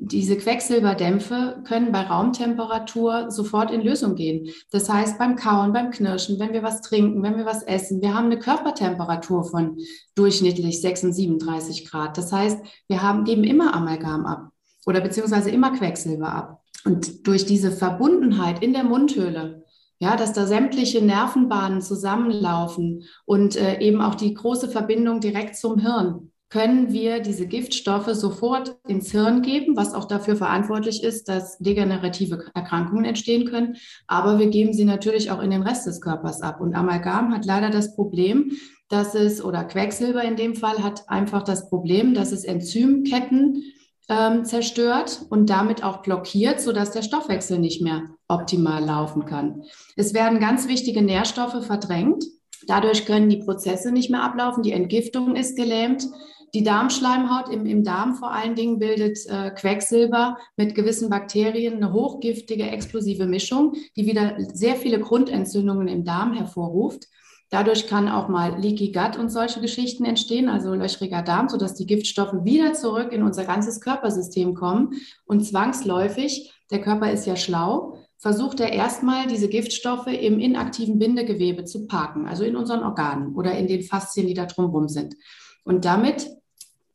diese 0.02 0.38
Quecksilberdämpfe 0.38 1.62
können 1.66 1.92
bei 1.92 2.00
Raumtemperatur 2.00 3.30
sofort 3.30 3.70
in 3.70 3.82
Lösung 3.82 4.14
gehen. 4.14 4.48
Das 4.70 4.88
heißt, 4.88 5.18
beim 5.18 5.36
Kauen, 5.36 5.74
beim 5.74 5.90
Knirschen, 5.90 6.38
wenn 6.38 6.54
wir 6.54 6.62
was 6.62 6.80
trinken, 6.80 7.22
wenn 7.22 7.36
wir 7.36 7.44
was 7.44 7.62
essen, 7.62 8.00
wir 8.00 8.14
haben 8.14 8.26
eine 8.26 8.38
Körpertemperatur 8.38 9.44
von 9.44 9.76
durchschnittlich 10.14 10.80
36, 10.80 11.14
37 11.14 11.90
Grad. 11.90 12.16
Das 12.16 12.32
heißt, 12.32 12.58
wir 12.88 13.02
haben, 13.02 13.24
geben 13.24 13.44
immer 13.44 13.74
Amalgam 13.74 14.24
ab 14.24 14.48
oder 14.86 15.02
beziehungsweise 15.02 15.50
immer 15.50 15.76
Quecksilber 15.76 16.32
ab. 16.32 16.62
Und 16.86 17.26
durch 17.26 17.44
diese 17.44 17.70
Verbundenheit 17.70 18.62
in 18.62 18.72
der 18.72 18.84
Mundhöhle 18.84 19.66
ja, 20.00 20.16
dass 20.16 20.32
da 20.32 20.46
sämtliche 20.46 21.04
Nervenbahnen 21.04 21.82
zusammenlaufen 21.82 23.04
und 23.26 23.54
äh, 23.56 23.78
eben 23.80 24.00
auch 24.00 24.14
die 24.14 24.34
große 24.34 24.68
Verbindung 24.68 25.20
direkt 25.20 25.56
zum 25.56 25.78
Hirn. 25.78 26.32
können 26.48 26.92
wir 26.92 27.20
diese 27.20 27.46
Giftstoffe 27.46 28.08
sofort 28.14 28.76
ins 28.88 29.12
Hirn 29.12 29.40
geben, 29.42 29.76
was 29.76 29.94
auch 29.94 30.06
dafür 30.06 30.34
verantwortlich 30.34 31.04
ist, 31.04 31.28
dass 31.28 31.58
degenerative 31.58 32.46
Erkrankungen 32.54 33.04
entstehen 33.04 33.46
können. 33.46 33.76
Aber 34.08 34.40
wir 34.40 34.48
geben 34.48 34.72
sie 34.72 34.84
natürlich 34.84 35.30
auch 35.30 35.40
in 35.40 35.50
den 35.50 35.62
Rest 35.62 35.86
des 35.86 36.00
Körpers 36.00 36.42
ab. 36.42 36.60
Und 36.60 36.74
Amalgam 36.74 37.32
hat 37.32 37.44
leider 37.44 37.70
das 37.70 37.94
Problem, 37.94 38.50
dass 38.88 39.14
es, 39.14 39.44
oder 39.44 39.62
Quecksilber 39.62 40.24
in 40.24 40.34
dem 40.34 40.56
Fall, 40.56 40.82
hat 40.82 41.08
einfach 41.08 41.44
das 41.44 41.68
Problem, 41.68 42.14
dass 42.14 42.32
es 42.32 42.42
Enzymketten 42.42 43.62
ähm, 44.10 44.44
zerstört 44.44 45.24
und 45.30 45.48
damit 45.48 45.84
auch 45.84 46.02
blockiert, 46.02 46.60
sodass 46.60 46.90
der 46.90 47.02
Stoffwechsel 47.02 47.58
nicht 47.58 47.80
mehr 47.80 48.02
optimal 48.28 48.84
laufen 48.84 49.24
kann. 49.24 49.62
Es 49.96 50.12
werden 50.12 50.40
ganz 50.40 50.68
wichtige 50.68 51.00
Nährstoffe 51.00 51.64
verdrängt. 51.64 52.24
Dadurch 52.66 53.06
können 53.06 53.30
die 53.30 53.38
Prozesse 53.38 53.92
nicht 53.92 54.10
mehr 54.10 54.22
ablaufen. 54.22 54.64
Die 54.64 54.72
Entgiftung 54.72 55.36
ist 55.36 55.56
gelähmt. 55.56 56.06
Die 56.52 56.64
Darmschleimhaut 56.64 57.48
im, 57.48 57.64
im 57.64 57.84
Darm 57.84 58.16
vor 58.16 58.32
allen 58.32 58.56
Dingen 58.56 58.80
bildet 58.80 59.18
äh, 59.28 59.52
Quecksilber 59.52 60.36
mit 60.56 60.74
gewissen 60.74 61.08
Bakterien, 61.08 61.76
eine 61.76 61.92
hochgiftige, 61.92 62.68
explosive 62.68 63.26
Mischung, 63.26 63.74
die 63.96 64.06
wieder 64.06 64.36
sehr 64.52 64.74
viele 64.74 64.98
Grundentzündungen 64.98 65.86
im 65.86 66.04
Darm 66.04 66.32
hervorruft. 66.32 67.06
Dadurch 67.50 67.88
kann 67.88 68.08
auch 68.08 68.28
mal 68.28 68.60
Leaky 68.60 68.92
Gut 68.92 69.16
und 69.18 69.28
solche 69.28 69.60
Geschichten 69.60 70.04
entstehen, 70.04 70.48
also 70.48 70.72
löchriger 70.72 71.22
Darm, 71.22 71.48
sodass 71.48 71.74
die 71.74 71.86
Giftstoffe 71.86 72.44
wieder 72.44 72.74
zurück 72.74 73.12
in 73.12 73.24
unser 73.24 73.44
ganzes 73.44 73.80
Körpersystem 73.80 74.54
kommen. 74.54 74.94
Und 75.26 75.44
zwangsläufig, 75.44 76.52
der 76.70 76.80
Körper 76.80 77.10
ist 77.10 77.26
ja 77.26 77.34
schlau, 77.34 77.98
versucht 78.18 78.60
er 78.60 78.72
erstmal 78.72 79.26
diese 79.26 79.48
Giftstoffe 79.48 80.06
im 80.06 80.38
inaktiven 80.38 81.00
Bindegewebe 81.00 81.64
zu 81.64 81.86
parken, 81.86 82.28
also 82.28 82.44
in 82.44 82.54
unseren 82.54 82.84
Organen 82.84 83.34
oder 83.34 83.56
in 83.58 83.66
den 83.66 83.82
Faszien, 83.82 84.28
die 84.28 84.34
da 84.34 84.46
drumherum 84.46 84.88
sind. 84.88 85.16
Und 85.64 85.84
damit 85.84 86.28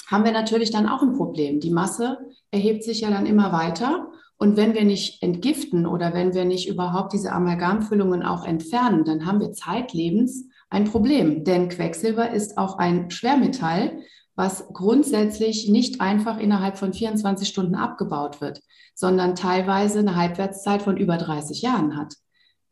haben 0.07 0.23
wir 0.23 0.31
natürlich 0.31 0.71
dann 0.71 0.87
auch 0.87 1.01
ein 1.01 1.13
Problem. 1.13 1.59
Die 1.59 1.71
Masse 1.71 2.17
erhebt 2.51 2.83
sich 2.83 3.01
ja 3.01 3.09
dann 3.09 3.25
immer 3.25 3.51
weiter. 3.51 4.07
Und 4.37 4.57
wenn 4.57 4.73
wir 4.73 4.83
nicht 4.83 5.23
entgiften 5.23 5.85
oder 5.85 6.13
wenn 6.13 6.33
wir 6.33 6.45
nicht 6.45 6.67
überhaupt 6.67 7.13
diese 7.13 7.31
Amalgamfüllungen 7.31 8.23
auch 8.23 8.45
entfernen, 8.45 9.05
dann 9.05 9.25
haben 9.25 9.39
wir 9.39 9.53
zeitlebens 9.53 10.49
ein 10.69 10.85
Problem. 10.85 11.43
Denn 11.43 11.69
Quecksilber 11.69 12.31
ist 12.31 12.57
auch 12.57 12.77
ein 12.77 13.09
Schwermetall, 13.11 13.99
was 14.35 14.67
grundsätzlich 14.73 15.69
nicht 15.69 16.01
einfach 16.01 16.37
innerhalb 16.37 16.77
von 16.77 16.91
24 16.91 17.47
Stunden 17.47 17.75
abgebaut 17.75 18.41
wird, 18.41 18.61
sondern 18.93 19.35
teilweise 19.35 19.99
eine 19.99 20.17
Halbwertszeit 20.17 20.81
von 20.81 20.97
über 20.97 21.17
30 21.17 21.61
Jahren 21.61 21.95
hat. 21.95 22.15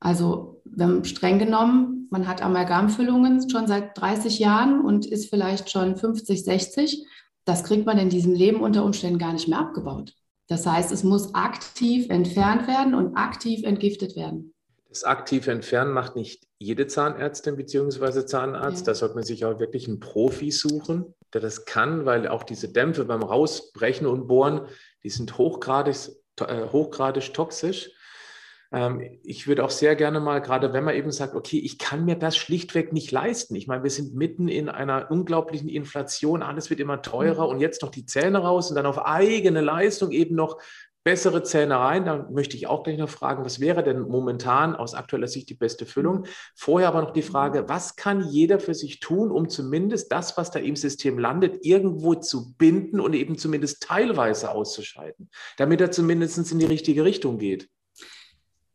Also 0.02 0.62
wenn 0.65 1.06
streng 1.06 1.39
genommen, 1.39 2.10
man 2.12 2.28
hat 2.28 2.41
Amalgamfüllungen 2.41 3.49
schon 3.49 3.67
seit 3.67 3.97
30 3.97 4.39
Jahren 4.39 4.82
und 4.82 5.06
ist 5.06 5.30
vielleicht 5.30 5.71
schon 5.71 5.95
50, 5.95 6.43
60 6.43 7.06
das 7.45 7.63
kriegt 7.63 7.86
man 7.86 7.97
in 7.97 8.10
diesem 8.10 8.34
Leben 8.34 8.62
unter 8.62 8.86
Umständen 8.86 9.19
gar 9.19 9.34
nicht 9.34 9.47
mehr 9.47 9.60
abgebaut. 9.60 10.13
Das 10.47 10.65
heißt, 10.65 10.91
es 10.91 11.03
muss 11.03 11.34
aktiv 11.34 12.10
entfernt 12.10 12.67
werden 12.67 12.93
und 12.95 13.15
aktiv 13.15 13.63
entgiftet 13.63 14.15
werden. 14.15 14.53
Das 14.89 15.03
aktive 15.03 15.51
Entfernen 15.51 15.91
macht 15.91 16.15
nicht 16.15 16.45
jede 16.60 16.86
Zahnärztin 16.86 17.56
bzw. 17.56 18.25
Zahnarzt. 18.25 18.86
Ja. 18.86 18.93
Da 18.93 18.95
sollte 18.95 19.15
man 19.15 19.23
sich 19.23 19.43
auch 19.43 19.60
wirklich 19.60 19.88
einen 19.88 19.99
Profi 19.99 20.51
suchen, 20.51 21.15
der 21.34 21.41
das 21.41 21.65
kann, 21.65 22.06
weil 22.06 22.27
auch 22.27 22.43
diese 22.43 22.71
Dämpfe 22.71 23.06
beim 23.06 23.23
Rausbrechen 23.23 24.06
und 24.06 24.27
Bohren, 24.27 24.67
die 25.03 25.10
sind 25.10 25.38
hochgradig, 25.38 25.95
äh, 26.41 26.67
hochgradig 26.71 27.34
toxisch. 27.34 27.89
Ähm, 28.74 29.20
ich 29.24 29.48
würde 29.48 29.64
auch 29.64 29.70
sehr 29.70 29.96
gerne 29.96 30.20
mal, 30.20 30.42
gerade 30.42 30.74
wenn 30.74 30.84
man 30.84 30.96
eben 30.96 31.12
sagt, 31.12 31.36
okay, 31.36 31.60
ich 31.60 31.78
kann 31.78 32.06
mir 32.06 32.16
das 32.16 32.36
schlichtweg 32.36 32.92
nicht 32.92 33.12
leisten. 33.12 33.56
Ich 33.56 33.68
meine, 33.68 33.84
wir 33.84 33.92
sind 33.92 34.16
mitten 34.16 34.48
in 34.48 34.68
einer 34.68 35.12
unglaublichen 35.12 35.70
Inflation, 35.70 36.42
alles 36.42 36.70
wird 36.70 36.80
immer 36.80 37.02
teurer 37.02 37.46
mhm. 37.46 37.52
und 37.52 37.60
jetzt 37.60 37.84
noch 37.84 37.92
die 37.92 38.06
Zähne 38.06 38.40
raus 38.40 38.70
und 38.70 38.76
dann 38.76 38.88
auf 38.88 39.06
eigene 39.06 39.62
Leistung 39.62 40.12
eben 40.12 40.36
noch 40.36 40.58
bessere 41.04 41.44
Zähne 41.44 41.78
rein. 41.78 42.06
Da 42.06 42.28
möchte 42.32 42.56
ich 42.56 42.66
auch 42.66 42.84
gleich 42.84 42.98
noch 42.98 43.10
fragen, 43.10 43.46
was 43.46 43.60
wäre 43.60 43.84
denn 43.84 44.02
momentan 44.02 44.76
aus 44.76 44.96
aktueller 44.96 45.28
Sicht 45.28 45.50
die 45.50 45.54
beste 45.54 45.86
Füllung? 45.86 46.22
Mhm. 46.22 46.26
Vorher 46.56 46.88
aber 46.88 47.02
noch 47.04 47.12
die 47.12 47.22
Frage, 47.22 47.70
was 47.70 47.96
kann 47.96 48.28
jeder 48.28 48.60
für 48.60 48.74
sich 48.74 49.00
tun, 49.00 49.30
um 49.30 49.50
zumindest 49.50 50.12
das, 50.12 50.36
was 50.36 50.50
da 50.50 50.58
im 50.58 50.76
System 50.76 51.20
landet, 51.20 51.64
irgendwo 51.64 52.16
zu 52.16 52.56
binden 52.56 53.00
und 53.00 53.14
eben 53.14 53.38
zumindest 53.38 53.84
teilweise 53.84 54.50
auszuschalten, 54.50 55.30
damit 55.58 55.80
er 55.80 55.92
zumindest 55.92 56.52
in 56.52 56.58
die 56.58 56.66
richtige 56.66 57.04
Richtung 57.04 57.38
geht? 57.38 57.70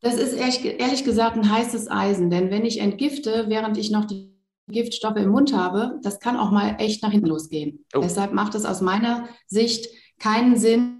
Das 0.01 0.15
ist 0.15 0.33
ehrlich, 0.33 0.65
ehrlich 0.65 1.05
gesagt 1.05 1.37
ein 1.37 1.51
heißes 1.51 1.91
Eisen, 1.91 2.31
denn 2.31 2.51
wenn 2.51 2.65
ich 2.65 2.81
entgifte, 2.81 3.47
während 3.49 3.77
ich 3.79 3.91
noch 3.91 4.05
die 4.05 4.39
Giftstoffe 4.69 5.17
im 5.17 5.31
Mund 5.31 5.53
habe, 5.53 5.99
das 6.03 6.21
kann 6.21 6.37
auch 6.37 6.51
mal 6.51 6.77
echt 6.79 7.03
nach 7.03 7.11
hinten 7.11 7.27
losgehen. 7.29 7.85
Oh. 7.95 8.01
Deshalb 8.01 8.33
macht 8.33 8.55
es 8.55 8.65
aus 8.65 8.81
meiner 8.81 9.29
Sicht 9.47 9.89
keinen 10.19 10.57
Sinn, 10.57 10.99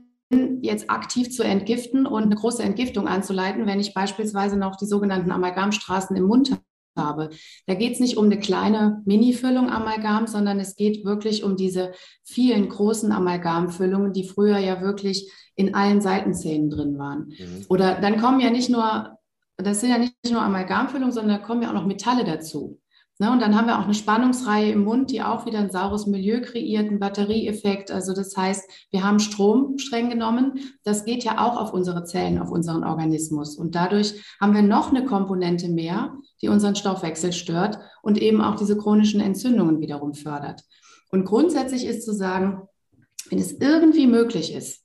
jetzt 0.63 0.91
aktiv 0.91 1.31
zu 1.31 1.43
entgiften 1.43 2.07
und 2.07 2.25
eine 2.25 2.35
große 2.35 2.63
Entgiftung 2.63 3.09
anzuleiten, 3.09 3.67
wenn 3.67 3.81
ich 3.81 3.95
beispielsweise 3.95 4.57
noch 4.57 4.77
die 4.77 4.87
sogenannten 4.87 5.31
Amalgamstraßen 5.31 6.17
im 6.17 6.25
Mund 6.25 6.59
habe. 6.97 7.31
Da 7.67 7.75
geht 7.75 7.95
es 7.95 8.01
nicht 8.01 8.17
um 8.17 8.27
eine 8.27 8.39
kleine 8.39 9.03
Mini-Füllung 9.07 9.71
Amalgam, 9.71 10.27
sondern 10.27 10.59
es 10.61 10.77
geht 10.77 11.05
wirklich 11.05 11.45
um 11.45 11.57
diese 11.57 11.93
vielen 12.25 12.69
großen 12.69 13.13
Amalgamfüllungen, 13.13 14.13
die 14.13 14.29
früher 14.29 14.59
ja 14.59 14.83
wirklich 14.83 15.33
in 15.59 15.75
allen 15.75 16.01
Seitenzähnen 16.01 16.71
drin 16.71 16.99
waren. 16.99 17.35
Mhm. 17.39 17.67
Oder 17.69 18.01
dann 18.01 18.21
kommen 18.21 18.39
ja 18.39 18.51
nicht 18.51 18.71
nur, 18.71 19.19
das 19.57 19.81
sind 19.81 19.91
ja 19.91 19.99
nicht 19.99 20.15
nur 20.31 20.41
Amalgamfüllungen, 20.41 21.13
sondern 21.13 21.41
da 21.41 21.45
kommen 21.45 21.63
ja 21.63 21.69
auch 21.69 21.75
noch 21.75 21.87
Metalle 21.87 22.25
dazu. 22.25 22.79
Ne, 23.21 23.33
und 23.33 23.43
dann 23.43 23.57
haben 23.57 23.67
wir 23.67 23.81
auch 23.81 23.85
eine 23.85 23.95
Spannungsreihe 23.95 24.71
im 24.71 24.85
Mund, 24.85 25.11
die 25.11 25.23
auch 25.23 25.45
wieder 25.45 25.59
ein 25.59 25.73
saures 25.73 26.07
Milieu 26.07 26.41
kreiert, 26.41 26.87
einen 26.87 27.01
Batterieeffekt. 27.01 27.91
Also 27.91 28.15
das 28.15 28.37
heißt, 28.37 28.71
wir 28.93 29.03
haben 29.03 29.19
Strom 29.19 29.77
streng 29.79 30.09
genommen. 30.09 30.61
Das 30.85 31.05
geht 31.05 31.25
ja 31.25 31.45
auch 31.45 31.57
auf 31.57 31.73
unsere 31.73 32.05
Zellen, 32.05 32.39
auf 32.39 32.53
unseren 32.53 32.85
Organismus. 32.85 33.57
Und 33.57 33.75
dadurch 33.75 34.23
haben 34.41 34.55
wir 34.55 34.63
noch 34.63 34.91
eine 34.91 35.05
Komponente 35.05 35.69
mehr, 35.69 36.15
die 36.41 36.49
unseren 36.49 36.77
Stoffwechsel 36.77 37.33
stört 37.33 37.81
und 38.03 38.23
eben 38.23 38.41
auch 38.41 38.55
diese 38.55 38.79
chronischen 38.79 39.21
Entzündungen 39.21 39.81
wiederum 39.81 40.15
fördert. 40.15 40.63
Und 41.11 41.25
grundsätzlich 41.25 41.87
ist 41.87 42.05
zu 42.05 42.15
sagen, 42.15 42.69
wenn 43.31 43.41
es 43.41 43.53
irgendwie 43.55 44.07
möglich 44.07 44.55
ist, 44.55 44.85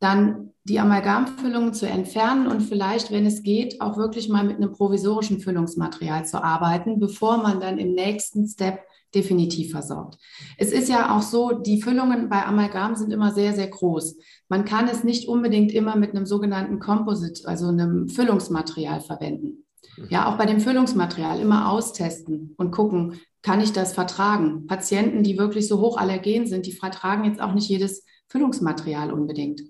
dann 0.00 0.52
die 0.64 0.80
Amalgamfüllungen 0.80 1.74
zu 1.74 1.86
entfernen 1.86 2.48
und 2.48 2.60
vielleicht, 2.60 3.12
wenn 3.12 3.24
es 3.24 3.42
geht, 3.42 3.80
auch 3.80 3.96
wirklich 3.96 4.28
mal 4.28 4.44
mit 4.44 4.56
einem 4.56 4.72
provisorischen 4.72 5.38
Füllungsmaterial 5.38 6.26
zu 6.26 6.42
arbeiten, 6.42 6.98
bevor 6.98 7.38
man 7.38 7.60
dann 7.60 7.78
im 7.78 7.94
nächsten 7.94 8.48
Step 8.48 8.80
definitiv 9.14 9.70
versorgt. 9.70 10.18
Es 10.58 10.72
ist 10.72 10.88
ja 10.88 11.16
auch 11.16 11.22
so, 11.22 11.52
die 11.52 11.80
Füllungen 11.80 12.28
bei 12.28 12.44
Amalgam 12.44 12.96
sind 12.96 13.12
immer 13.12 13.32
sehr, 13.32 13.54
sehr 13.54 13.68
groß. 13.68 14.16
Man 14.48 14.64
kann 14.64 14.88
es 14.88 15.04
nicht 15.04 15.28
unbedingt 15.28 15.72
immer 15.72 15.96
mit 15.96 16.14
einem 16.14 16.26
sogenannten 16.26 16.80
Composite, 16.80 17.46
also 17.46 17.68
einem 17.68 18.08
Füllungsmaterial 18.08 19.00
verwenden. 19.00 19.64
Ja, 20.10 20.28
auch 20.28 20.36
bei 20.36 20.46
dem 20.46 20.60
Füllungsmaterial 20.60 21.40
immer 21.40 21.70
austesten 21.70 22.54
und 22.58 22.70
gucken, 22.70 23.20
kann 23.42 23.60
ich 23.60 23.72
das 23.72 23.94
vertragen? 23.94 24.66
Patienten, 24.66 25.22
die 25.22 25.38
wirklich 25.38 25.68
so 25.68 25.80
hoch 25.80 25.96
allergen 25.96 26.46
sind, 26.46 26.66
die 26.66 26.72
vertragen 26.72 27.24
jetzt 27.24 27.40
auch 27.40 27.54
nicht 27.54 27.68
jedes 27.68 28.04
Füllungsmaterial 28.28 29.12
unbedingt. 29.12 29.62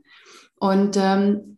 Und 0.58 0.96
ähm, 0.96 1.56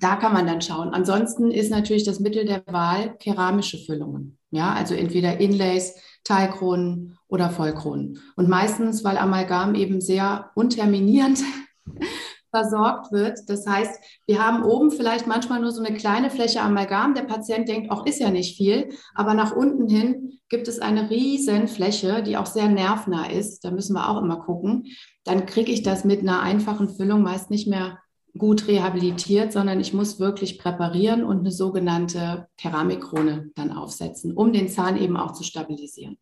da 0.00 0.16
kann 0.16 0.32
man 0.32 0.46
dann 0.46 0.60
schauen. 0.60 0.90
Ansonsten 0.90 1.50
ist 1.50 1.70
natürlich 1.70 2.04
das 2.04 2.20
Mittel 2.20 2.44
der 2.44 2.62
Wahl 2.66 3.16
keramische 3.18 3.78
Füllungen. 3.78 4.38
Ja, 4.50 4.72
also 4.72 4.94
entweder 4.94 5.40
Inlays, 5.40 5.94
Teilkronen 6.24 7.18
oder 7.28 7.50
Vollkronen. 7.50 8.20
Und 8.36 8.48
meistens, 8.48 9.04
weil 9.04 9.18
Amalgam 9.18 9.74
eben 9.74 10.00
sehr 10.00 10.50
unterminierend 10.54 11.40
versorgt 12.50 13.12
wird. 13.12 13.40
Das 13.48 13.66
heißt, 13.66 14.00
wir 14.26 14.44
haben 14.44 14.64
oben 14.64 14.90
vielleicht 14.90 15.26
manchmal 15.26 15.60
nur 15.60 15.72
so 15.72 15.82
eine 15.82 15.96
kleine 15.96 16.30
Fläche 16.30 16.60
Amalgam. 16.62 17.14
Der 17.14 17.22
Patient 17.22 17.68
denkt, 17.68 17.90
auch 17.90 18.06
ist 18.06 18.20
ja 18.20 18.30
nicht 18.30 18.56
viel, 18.56 18.90
aber 19.14 19.34
nach 19.34 19.54
unten 19.54 19.88
hin 19.88 20.38
gibt 20.48 20.68
es 20.68 20.78
eine 20.78 21.10
riesen 21.10 21.68
Fläche, 21.68 22.22
die 22.22 22.36
auch 22.36 22.46
sehr 22.46 22.68
nervnah 22.68 23.26
ist. 23.30 23.64
Da 23.64 23.70
müssen 23.70 23.94
wir 23.94 24.08
auch 24.08 24.22
immer 24.22 24.38
gucken. 24.38 24.86
Dann 25.24 25.44
kriege 25.44 25.72
ich 25.72 25.82
das 25.82 26.04
mit 26.04 26.20
einer 26.20 26.40
einfachen 26.40 26.88
Füllung 26.88 27.22
meist 27.22 27.50
nicht 27.50 27.66
mehr 27.66 27.98
gut 28.38 28.68
rehabilitiert, 28.68 29.52
sondern 29.52 29.80
ich 29.80 29.92
muss 29.92 30.20
wirklich 30.20 30.58
präparieren 30.58 31.24
und 31.24 31.40
eine 31.40 31.52
sogenannte 31.52 32.48
Keramikkrone 32.58 33.50
dann 33.54 33.72
aufsetzen, 33.72 34.32
um 34.32 34.52
den 34.52 34.68
Zahn 34.68 34.96
eben 34.96 35.16
auch 35.16 35.32
zu 35.32 35.42
stabilisieren. 35.42 36.18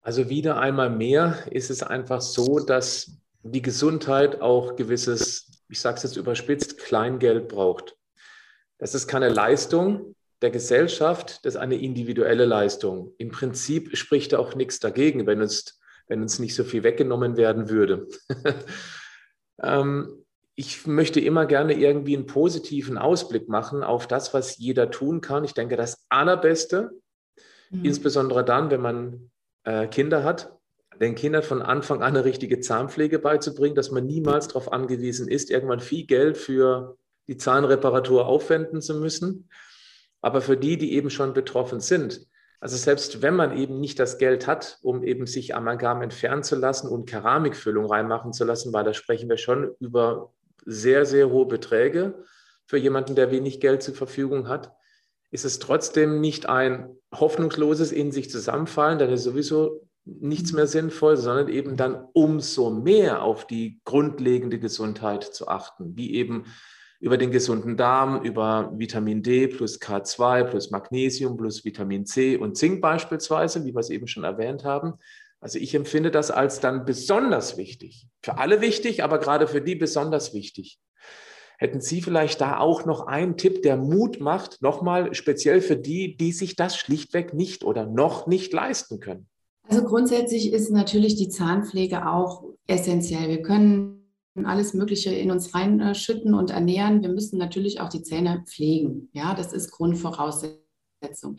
Also 0.00 0.28
wieder 0.28 0.58
einmal 0.58 0.90
mehr 0.90 1.46
ist 1.50 1.70
es 1.70 1.82
einfach 1.82 2.20
so, 2.20 2.60
dass 2.60 3.18
die 3.42 3.62
Gesundheit 3.62 4.40
auch 4.40 4.76
gewisses, 4.76 5.62
ich 5.68 5.80
sage 5.80 5.96
es 5.96 6.02
jetzt 6.02 6.16
überspitzt, 6.16 6.78
Kleingeld 6.78 7.48
braucht. 7.48 7.96
Das 8.78 8.94
ist 8.94 9.08
keine 9.08 9.28
Leistung 9.28 10.14
der 10.40 10.50
Gesellschaft, 10.50 11.44
das 11.44 11.54
ist 11.54 11.60
eine 11.60 11.76
individuelle 11.76 12.44
Leistung. 12.44 13.12
Im 13.18 13.30
Prinzip 13.30 13.96
spricht 13.96 14.34
auch 14.34 14.54
nichts 14.54 14.78
dagegen, 14.78 15.26
wenn 15.26 15.42
uns, 15.42 15.80
wenn 16.06 16.22
uns 16.22 16.38
nicht 16.38 16.54
so 16.54 16.64
viel 16.64 16.84
weggenommen 16.84 17.36
werden 17.36 17.68
würde. 17.68 18.06
ähm, 19.62 20.24
ich 20.58 20.88
möchte 20.88 21.20
immer 21.20 21.46
gerne 21.46 21.72
irgendwie 21.72 22.16
einen 22.16 22.26
positiven 22.26 22.98
Ausblick 22.98 23.48
machen 23.48 23.84
auf 23.84 24.08
das, 24.08 24.34
was 24.34 24.58
jeder 24.58 24.90
tun 24.90 25.20
kann. 25.20 25.44
Ich 25.44 25.54
denke, 25.54 25.76
das 25.76 26.04
Allerbeste, 26.08 26.90
mhm. 27.70 27.84
insbesondere 27.84 28.44
dann, 28.44 28.68
wenn 28.68 28.80
man 28.80 29.30
äh, 29.62 29.86
Kinder 29.86 30.24
hat, 30.24 30.52
den 31.00 31.14
Kindern 31.14 31.44
von 31.44 31.62
Anfang 31.62 32.02
an 32.02 32.16
eine 32.16 32.24
richtige 32.24 32.58
Zahnpflege 32.58 33.20
beizubringen, 33.20 33.76
dass 33.76 33.92
man 33.92 34.04
niemals 34.04 34.48
darauf 34.48 34.72
angewiesen 34.72 35.28
ist, 35.28 35.48
irgendwann 35.48 35.78
viel 35.78 36.06
Geld 36.06 36.36
für 36.36 36.98
die 37.28 37.36
Zahnreparatur 37.36 38.26
aufwenden 38.26 38.82
zu 38.82 38.98
müssen. 38.98 39.48
Aber 40.22 40.40
für 40.40 40.56
die, 40.56 40.76
die 40.76 40.94
eben 40.94 41.10
schon 41.10 41.34
betroffen 41.34 41.78
sind, 41.78 42.26
also 42.58 42.76
selbst 42.76 43.22
wenn 43.22 43.36
man 43.36 43.56
eben 43.56 43.78
nicht 43.78 44.00
das 44.00 44.18
Geld 44.18 44.48
hat, 44.48 44.78
um 44.82 45.04
eben 45.04 45.28
sich 45.28 45.54
Amalgam 45.54 46.02
entfernen 46.02 46.42
zu 46.42 46.56
lassen 46.56 46.88
und 46.88 47.08
Keramikfüllung 47.08 47.86
reinmachen 47.86 48.32
zu 48.32 48.44
lassen, 48.44 48.72
weil 48.72 48.82
da 48.82 48.92
sprechen 48.92 49.28
wir 49.28 49.36
schon 49.36 49.76
über 49.78 50.32
sehr, 50.68 51.06
sehr 51.06 51.30
hohe 51.30 51.46
Beträge 51.46 52.24
für 52.66 52.76
jemanden, 52.76 53.14
der 53.14 53.30
wenig 53.30 53.60
Geld 53.60 53.82
zur 53.82 53.94
Verfügung 53.94 54.48
hat, 54.48 54.72
ist 55.30 55.44
es 55.44 55.58
trotzdem 55.58 56.20
nicht 56.20 56.48
ein 56.48 56.90
hoffnungsloses 57.14 57.92
in 57.92 58.12
sich 58.12 58.30
zusammenfallen, 58.30 58.98
dann 58.98 59.10
ist 59.10 59.24
sowieso 59.24 59.88
nichts 60.04 60.52
mehr 60.52 60.66
sinnvoll, 60.66 61.16
sondern 61.16 61.48
eben 61.48 61.76
dann 61.76 62.06
umso 62.12 62.70
mehr 62.70 63.22
auf 63.22 63.46
die 63.46 63.80
grundlegende 63.84 64.58
Gesundheit 64.58 65.24
zu 65.24 65.48
achten, 65.48 65.96
wie 65.96 66.14
eben 66.14 66.44
über 67.00 67.16
den 67.16 67.30
gesunden 67.30 67.76
Darm, 67.76 68.22
über 68.22 68.72
Vitamin 68.74 69.22
D 69.22 69.46
plus 69.46 69.80
K2 69.80 70.44
plus 70.44 70.70
Magnesium 70.70 71.36
plus 71.36 71.64
Vitamin 71.64 72.06
C 72.06 72.36
und 72.36 72.56
Zink 72.56 72.80
beispielsweise, 72.80 73.64
wie 73.64 73.72
wir 73.72 73.80
es 73.80 73.90
eben 73.90 74.08
schon 74.08 74.24
erwähnt 74.24 74.64
haben. 74.64 74.94
Also 75.40 75.58
ich 75.58 75.74
empfinde 75.74 76.10
das 76.10 76.30
als 76.30 76.60
dann 76.60 76.84
besonders 76.84 77.56
wichtig. 77.56 78.08
Für 78.22 78.38
alle 78.38 78.60
wichtig, 78.60 79.04
aber 79.04 79.18
gerade 79.18 79.46
für 79.46 79.60
die 79.60 79.76
besonders 79.76 80.34
wichtig. 80.34 80.80
Hätten 81.58 81.80
Sie 81.80 82.02
vielleicht 82.02 82.40
da 82.40 82.58
auch 82.58 82.84
noch 82.84 83.06
einen 83.06 83.36
Tipp, 83.36 83.62
der 83.62 83.76
Mut 83.76 84.20
macht, 84.20 84.62
nochmal 84.62 85.14
speziell 85.14 85.60
für 85.60 85.76
die, 85.76 86.16
die 86.16 86.32
sich 86.32 86.54
das 86.54 86.76
schlichtweg 86.76 87.34
nicht 87.34 87.64
oder 87.64 87.84
noch 87.84 88.26
nicht 88.28 88.52
leisten 88.52 89.00
können? 89.00 89.28
Also 89.68 89.84
grundsätzlich 89.84 90.52
ist 90.52 90.70
natürlich 90.70 91.16
die 91.16 91.28
Zahnpflege 91.28 92.08
auch 92.08 92.44
essentiell. 92.66 93.28
Wir 93.28 93.42
können 93.42 93.98
alles 94.44 94.72
Mögliche 94.72 95.12
in 95.12 95.30
uns 95.32 95.52
reinschütten 95.52 96.32
und 96.32 96.50
ernähren. 96.50 97.02
Wir 97.02 97.08
müssen 97.08 97.38
natürlich 97.38 97.80
auch 97.80 97.88
die 97.88 98.02
Zähne 98.02 98.44
pflegen. 98.46 99.10
Ja, 99.12 99.34
das 99.34 99.52
ist 99.52 99.72
Grundvoraussetzung. 99.72 101.38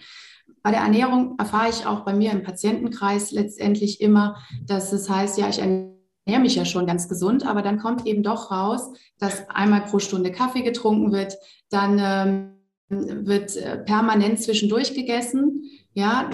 Bei 0.61 0.71
der 0.71 0.81
Ernährung 0.81 1.35
erfahre 1.37 1.69
ich 1.69 1.85
auch 1.85 2.01
bei 2.01 2.13
mir 2.13 2.31
im 2.31 2.43
Patientenkreis 2.43 3.31
letztendlich 3.31 4.01
immer, 4.01 4.37
dass 4.65 4.91
es 4.91 5.09
heißt, 5.09 5.37
ja, 5.37 5.49
ich 5.49 5.59
ernähre 5.59 6.41
mich 6.41 6.55
ja 6.55 6.65
schon 6.65 6.85
ganz 6.85 7.07
gesund, 7.07 7.45
aber 7.45 7.61
dann 7.61 7.79
kommt 7.79 8.05
eben 8.05 8.23
doch 8.23 8.51
raus, 8.51 8.91
dass 9.17 9.49
einmal 9.49 9.81
pro 9.81 9.99
Stunde 9.99 10.31
Kaffee 10.31 10.61
getrunken 10.61 11.11
wird, 11.11 11.35
dann 11.69 11.99
ähm, 12.01 13.25
wird 13.25 13.55
äh, 13.55 13.77
permanent 13.77 14.41
zwischendurch 14.41 14.93
gegessen. 14.93 15.63
Ja, 15.93 16.29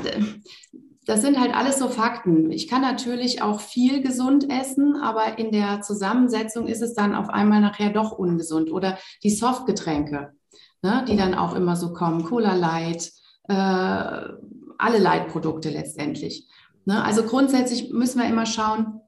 das 1.05 1.21
sind 1.21 1.39
halt 1.39 1.55
alles 1.55 1.77
so 1.77 1.87
Fakten. 1.87 2.51
Ich 2.51 2.67
kann 2.67 2.81
natürlich 2.81 3.41
auch 3.41 3.59
viel 3.59 4.01
gesund 4.01 4.49
essen, 4.49 4.95
aber 4.95 5.37
in 5.37 5.51
der 5.51 5.81
Zusammensetzung 5.81 6.67
ist 6.67 6.81
es 6.81 6.95
dann 6.95 7.13
auf 7.13 7.29
einmal 7.29 7.61
nachher 7.61 7.91
doch 7.91 8.11
ungesund. 8.11 8.71
Oder 8.71 8.97
die 9.23 9.29
Softgetränke, 9.29 10.33
ne, 10.81 11.05
die 11.07 11.15
dann 11.15 11.35
auch 11.35 11.55
immer 11.55 11.75
so 11.75 11.93
kommen, 11.93 12.23
Cola 12.23 12.55
Light, 12.55 13.11
äh, 13.47 13.53
alle 14.77 14.97
Leitprodukte 14.97 15.69
letztendlich. 15.69 16.47
Ne? 16.85 17.03
Also 17.03 17.23
grundsätzlich 17.23 17.91
müssen 17.91 18.21
wir 18.21 18.29
immer 18.29 18.45
schauen, 18.45 19.01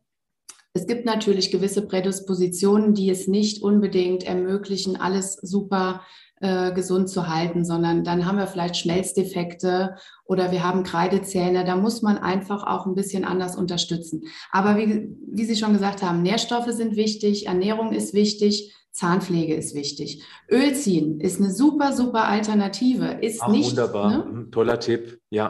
es 0.74 0.86
gibt 0.86 1.06
natürlich 1.06 1.50
gewisse 1.50 1.88
Prädispositionen, 1.88 2.94
die 2.94 3.10
es 3.10 3.28
nicht 3.28 3.64
unbedingt 3.64 4.24
ermöglichen, 4.24 4.96
alles 4.96 5.34
super 5.34 6.02
äh, 6.40 6.72
gesund 6.72 7.10
zu 7.10 7.28
halten, 7.28 7.66
sondern 7.66 8.04
dann 8.04 8.28
haben 8.28 8.38
wir 8.38 8.46
vielleicht 8.46 8.78
Schmelzdefekte 8.78 9.96
oder 10.24 10.52
wir 10.52 10.64
haben 10.64 10.84
Kreidezähne. 10.84 11.66
Da 11.66 11.76
muss 11.76 12.04
man 12.04 12.20
einfach 12.20 12.62
auch 12.68 12.86
ein 12.86 12.94
bisschen 12.94 13.26
anders 13.26 13.56
unterstützen. 13.56 14.26
Aber 14.52 14.78
wie, 14.78 15.10
wie 15.32 15.46
Sie 15.46 15.56
schon 15.56 15.74
gesagt 15.74 16.04
haben, 16.04 16.22
Nährstoffe 16.22 16.72
sind 16.72 16.96
wichtig, 16.96 17.48
Ernährung 17.48 17.92
ist 17.92 18.14
wichtig. 18.14 18.76
Zahnpflege 18.98 19.56
ist 19.56 19.76
wichtig. 19.76 20.24
Öl 20.50 20.74
ziehen 20.74 21.20
ist 21.20 21.40
eine 21.40 21.52
super, 21.52 21.94
super 21.94 22.28
Alternative. 22.28 23.20
Ist 23.22 23.42
Ach, 23.42 23.50
nicht, 23.50 23.72
wunderbar, 23.72 24.10
ne? 24.10 24.26
Mhm, 24.26 24.52
toller 24.52 24.80
Tipp. 24.80 25.20
Ja. 25.30 25.50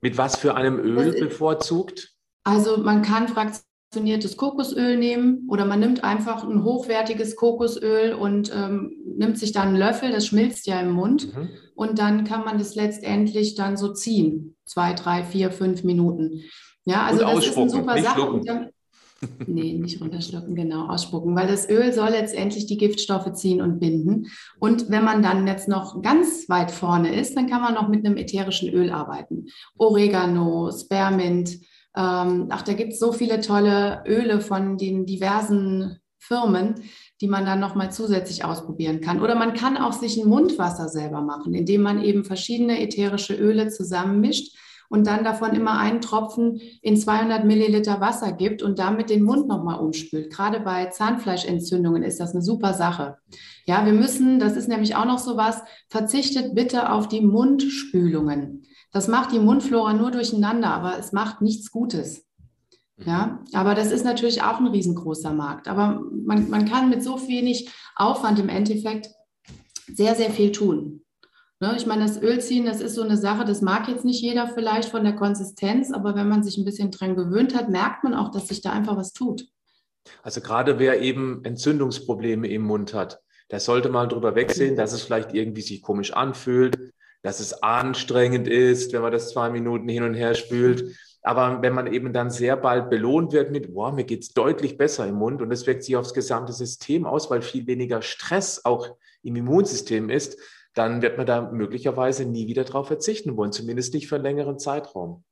Mit 0.00 0.18
was 0.18 0.36
für 0.36 0.54
einem 0.56 0.78
Öl 0.78 1.12
bevorzugt? 1.12 2.12
Also 2.44 2.78
man 2.78 3.02
kann 3.02 3.28
Fraktionen 3.28 3.72
konditioniertes 3.92 4.36
Kokosöl 4.38 4.96
nehmen 4.96 5.46
oder 5.48 5.66
man 5.66 5.80
nimmt 5.80 6.02
einfach 6.02 6.44
ein 6.44 6.64
hochwertiges 6.64 7.36
Kokosöl 7.36 8.14
und 8.14 8.50
ähm, 8.54 8.92
nimmt 9.18 9.38
sich 9.38 9.52
dann 9.52 9.68
einen 9.68 9.76
Löffel, 9.76 10.10
das 10.10 10.26
schmilzt 10.26 10.66
ja 10.66 10.80
im 10.80 10.92
Mund 10.92 11.34
mhm. 11.34 11.50
und 11.74 11.98
dann 11.98 12.24
kann 12.24 12.44
man 12.44 12.58
das 12.58 12.74
letztendlich 12.74 13.54
dann 13.54 13.76
so 13.76 13.92
ziehen. 13.92 14.56
Zwei, 14.64 14.94
drei, 14.94 15.24
vier, 15.24 15.50
fünf 15.50 15.84
Minuten. 15.84 16.42
Ja, 16.84 17.04
also 17.04 17.26
und 17.26 17.36
das 17.36 17.46
ist 17.46 17.58
eine 17.58 17.70
super 17.70 18.02
Sache. 18.02 18.70
Nee, 19.46 19.74
nicht 19.74 20.00
runterschlucken, 20.00 20.54
genau, 20.54 20.88
ausspucken, 20.88 21.36
weil 21.36 21.46
das 21.46 21.68
Öl 21.68 21.92
soll 21.92 22.10
letztendlich 22.10 22.66
die 22.66 22.76
Giftstoffe 22.76 23.32
ziehen 23.34 23.60
und 23.60 23.78
binden. 23.78 24.26
Und 24.58 24.90
wenn 24.90 25.04
man 25.04 25.22
dann 25.22 25.46
jetzt 25.46 25.68
noch 25.68 26.02
ganz 26.02 26.48
weit 26.48 26.70
vorne 26.70 27.14
ist, 27.14 27.36
dann 27.36 27.48
kann 27.48 27.62
man 27.62 27.74
noch 27.74 27.88
mit 27.88 28.04
einem 28.04 28.16
ätherischen 28.16 28.72
Öl 28.72 28.90
arbeiten. 28.90 29.46
Oregano, 29.78 30.70
Spearmint, 30.72 31.58
ähm, 31.96 32.46
ach, 32.50 32.62
da 32.62 32.72
gibt 32.72 32.94
es 32.94 32.98
so 32.98 33.12
viele 33.12 33.40
tolle 33.40 34.02
Öle 34.06 34.40
von 34.40 34.78
den 34.78 35.06
diversen 35.06 35.98
Firmen, 36.18 36.74
die 37.20 37.28
man 37.28 37.44
dann 37.44 37.60
nochmal 37.60 37.92
zusätzlich 37.92 38.44
ausprobieren 38.44 39.00
kann. 39.00 39.20
Oder 39.20 39.34
man 39.34 39.54
kann 39.54 39.76
auch 39.76 39.92
sich 39.92 40.16
ein 40.16 40.28
Mundwasser 40.28 40.88
selber 40.88 41.20
machen, 41.20 41.54
indem 41.54 41.82
man 41.82 42.02
eben 42.02 42.24
verschiedene 42.24 42.80
ätherische 42.80 43.34
Öle 43.34 43.68
zusammenmischt 43.68 44.56
und 44.92 45.06
dann 45.06 45.24
davon 45.24 45.54
immer 45.54 45.78
einen 45.78 46.02
Tropfen 46.02 46.60
in 46.82 46.98
200 46.98 47.46
Milliliter 47.46 48.02
Wasser 48.02 48.30
gibt 48.32 48.62
und 48.62 48.78
damit 48.78 49.08
den 49.08 49.22
Mund 49.22 49.48
nochmal 49.48 49.80
umspült. 49.80 50.30
Gerade 50.30 50.60
bei 50.60 50.84
Zahnfleischentzündungen 50.86 52.02
ist 52.02 52.20
das 52.20 52.32
eine 52.32 52.42
super 52.42 52.74
Sache. 52.74 53.16
Ja, 53.64 53.86
wir 53.86 53.94
müssen, 53.94 54.38
das 54.38 54.54
ist 54.54 54.68
nämlich 54.68 54.94
auch 54.94 55.06
noch 55.06 55.18
so 55.18 55.38
was, 55.38 55.62
verzichtet 55.88 56.54
bitte 56.54 56.92
auf 56.92 57.08
die 57.08 57.22
Mundspülungen. 57.22 58.66
Das 58.92 59.08
macht 59.08 59.32
die 59.32 59.38
Mundflora 59.38 59.94
nur 59.94 60.10
durcheinander, 60.10 60.68
aber 60.68 60.98
es 60.98 61.12
macht 61.12 61.40
nichts 61.40 61.70
Gutes. 61.70 62.26
Ja, 62.98 63.40
aber 63.54 63.74
das 63.74 63.92
ist 63.92 64.04
natürlich 64.04 64.42
auch 64.42 64.60
ein 64.60 64.66
riesengroßer 64.66 65.32
Markt. 65.32 65.68
Aber 65.68 66.02
man, 66.12 66.50
man 66.50 66.68
kann 66.68 66.90
mit 66.90 67.02
so 67.02 67.16
wenig 67.28 67.70
Aufwand 67.96 68.38
im 68.38 68.50
Endeffekt 68.50 69.08
sehr, 69.86 70.14
sehr 70.14 70.30
viel 70.30 70.52
tun. 70.52 71.01
Ne? 71.62 71.74
Ich 71.76 71.86
meine, 71.86 72.02
das 72.02 72.20
Ölziehen, 72.20 72.66
das 72.66 72.80
ist 72.80 72.96
so 72.96 73.02
eine 73.02 73.16
Sache, 73.16 73.44
das 73.44 73.60
mag 73.62 73.86
jetzt 73.86 74.04
nicht 74.04 74.20
jeder 74.20 74.48
vielleicht 74.48 74.88
von 74.88 75.04
der 75.04 75.14
Konsistenz, 75.14 75.92
aber 75.92 76.16
wenn 76.16 76.28
man 76.28 76.42
sich 76.42 76.58
ein 76.58 76.64
bisschen 76.64 76.90
dran 76.90 77.14
gewöhnt 77.14 77.54
hat, 77.54 77.68
merkt 77.68 78.02
man 78.02 78.14
auch, 78.14 78.32
dass 78.32 78.48
sich 78.48 78.62
da 78.62 78.72
einfach 78.72 78.96
was 78.96 79.12
tut. 79.12 79.46
Also 80.24 80.40
gerade 80.40 80.80
wer 80.80 81.00
eben 81.00 81.44
Entzündungsprobleme 81.44 82.48
im 82.48 82.62
Mund 82.62 82.94
hat, 82.94 83.20
der 83.52 83.60
sollte 83.60 83.90
mal 83.90 84.08
drüber 84.08 84.34
wegsehen, 84.34 84.74
dass 84.74 84.92
es 84.92 85.02
vielleicht 85.02 85.34
irgendwie 85.34 85.60
sich 85.60 85.82
komisch 85.82 86.12
anfühlt, 86.12 86.76
dass 87.22 87.38
es 87.38 87.62
anstrengend 87.62 88.48
ist, 88.48 88.92
wenn 88.92 89.02
man 89.02 89.12
das 89.12 89.30
zwei 89.30 89.48
Minuten 89.48 89.88
hin 89.88 90.02
und 90.02 90.14
her 90.14 90.34
spült. 90.34 90.96
Aber 91.22 91.62
wenn 91.62 91.74
man 91.74 91.86
eben 91.86 92.12
dann 92.12 92.32
sehr 92.32 92.56
bald 92.56 92.90
belohnt 92.90 93.32
wird 93.32 93.52
mit, 93.52 93.72
boah, 93.72 93.92
mir 93.92 94.02
geht 94.02 94.24
es 94.24 94.30
deutlich 94.30 94.76
besser 94.76 95.06
im 95.06 95.14
Mund 95.14 95.40
und 95.40 95.52
es 95.52 95.64
wirkt 95.68 95.84
sich 95.84 95.94
aufs 95.94 96.12
gesamte 96.12 96.52
System 96.52 97.06
aus, 97.06 97.30
weil 97.30 97.40
viel 97.40 97.68
weniger 97.68 98.02
Stress 98.02 98.64
auch 98.64 98.96
im 99.22 99.36
Immunsystem 99.36 100.10
ist, 100.10 100.36
dann 100.74 101.02
wird 101.02 101.16
man 101.16 101.26
da 101.26 101.50
möglicherweise 101.50 102.24
nie 102.24 102.46
wieder 102.46 102.64
darauf 102.64 102.86
verzichten 102.86 103.36
wollen, 103.36 103.52
zumindest 103.52 103.94
nicht 103.94 104.08
für 104.08 104.16
einen 104.16 104.24
längeren 104.24 104.58
Zeitraum. 104.58 105.24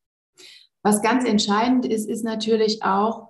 Was 0.83 1.03
ganz 1.03 1.25
entscheidend 1.25 1.87
ist, 1.87 2.09
ist 2.09 2.25
natürlich 2.25 2.83
auch, 2.83 3.29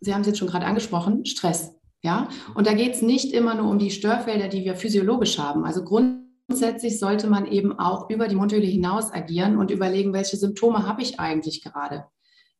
Sie 0.00 0.12
haben 0.12 0.20
es 0.20 0.26
jetzt 0.26 0.38
schon 0.38 0.48
gerade 0.48 0.66
angesprochen, 0.66 1.24
Stress. 1.24 1.74
Ja, 2.02 2.28
und 2.54 2.66
da 2.66 2.74
geht 2.74 2.94
es 2.94 3.02
nicht 3.02 3.32
immer 3.32 3.54
nur 3.54 3.70
um 3.70 3.78
die 3.78 3.90
Störfelder, 3.90 4.48
die 4.48 4.64
wir 4.64 4.76
physiologisch 4.76 5.38
haben. 5.38 5.64
Also 5.64 5.82
Grund 5.82 6.24
grundsätzlich 6.46 6.98
sollte 6.98 7.26
man 7.26 7.46
eben 7.46 7.78
auch 7.78 8.10
über 8.10 8.28
die 8.28 8.36
Mundhöhle 8.36 8.66
hinaus 8.66 9.12
agieren 9.12 9.58
und 9.58 9.70
überlegen, 9.70 10.12
welche 10.12 10.36
Symptome 10.36 10.86
habe 10.86 11.02
ich 11.02 11.20
eigentlich 11.20 11.62
gerade. 11.62 12.04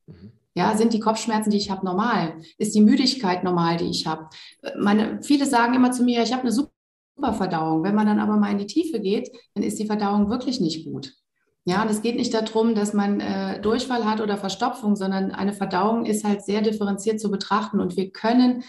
Mhm. 0.06 0.32
Ja, 0.56 0.76
sind 0.76 0.92
die 0.92 1.00
Kopfschmerzen, 1.00 1.50
die 1.50 1.56
ich 1.56 1.70
habe, 1.70 1.84
normal? 1.84 2.40
Ist 2.58 2.76
die 2.76 2.80
Müdigkeit 2.80 3.42
normal, 3.42 3.76
die 3.76 3.90
ich 3.90 4.06
habe? 4.06 4.28
Meine, 4.78 5.20
viele 5.20 5.46
sagen 5.46 5.74
immer 5.74 5.90
zu 5.90 6.04
mir, 6.04 6.22
ich 6.22 6.32
habe 6.32 6.42
eine 6.42 6.52
super 6.52 6.70
Verdauung. 7.16 7.82
Wenn 7.82 7.94
man 7.94 8.06
dann 8.06 8.18
aber 8.18 8.36
mal 8.36 8.50
in 8.50 8.58
die 8.58 8.66
Tiefe 8.66 9.00
geht, 9.00 9.30
dann 9.54 9.64
ist 9.64 9.78
die 9.78 9.86
Verdauung 9.86 10.30
wirklich 10.30 10.60
nicht 10.60 10.84
gut. 10.84 11.12
Ja, 11.66 11.82
und 11.82 11.90
es 11.90 12.02
geht 12.02 12.16
nicht 12.16 12.34
darum, 12.34 12.74
dass 12.74 12.92
man 12.92 13.20
äh, 13.20 13.60
Durchfall 13.60 14.04
hat 14.04 14.20
oder 14.20 14.36
Verstopfung, 14.36 14.96
sondern 14.96 15.30
eine 15.30 15.54
Verdauung 15.54 16.04
ist 16.04 16.24
halt 16.24 16.44
sehr 16.44 16.60
differenziert 16.60 17.20
zu 17.20 17.30
betrachten. 17.30 17.80
Und 17.80 17.96
wir 17.96 18.10
können 18.10 18.64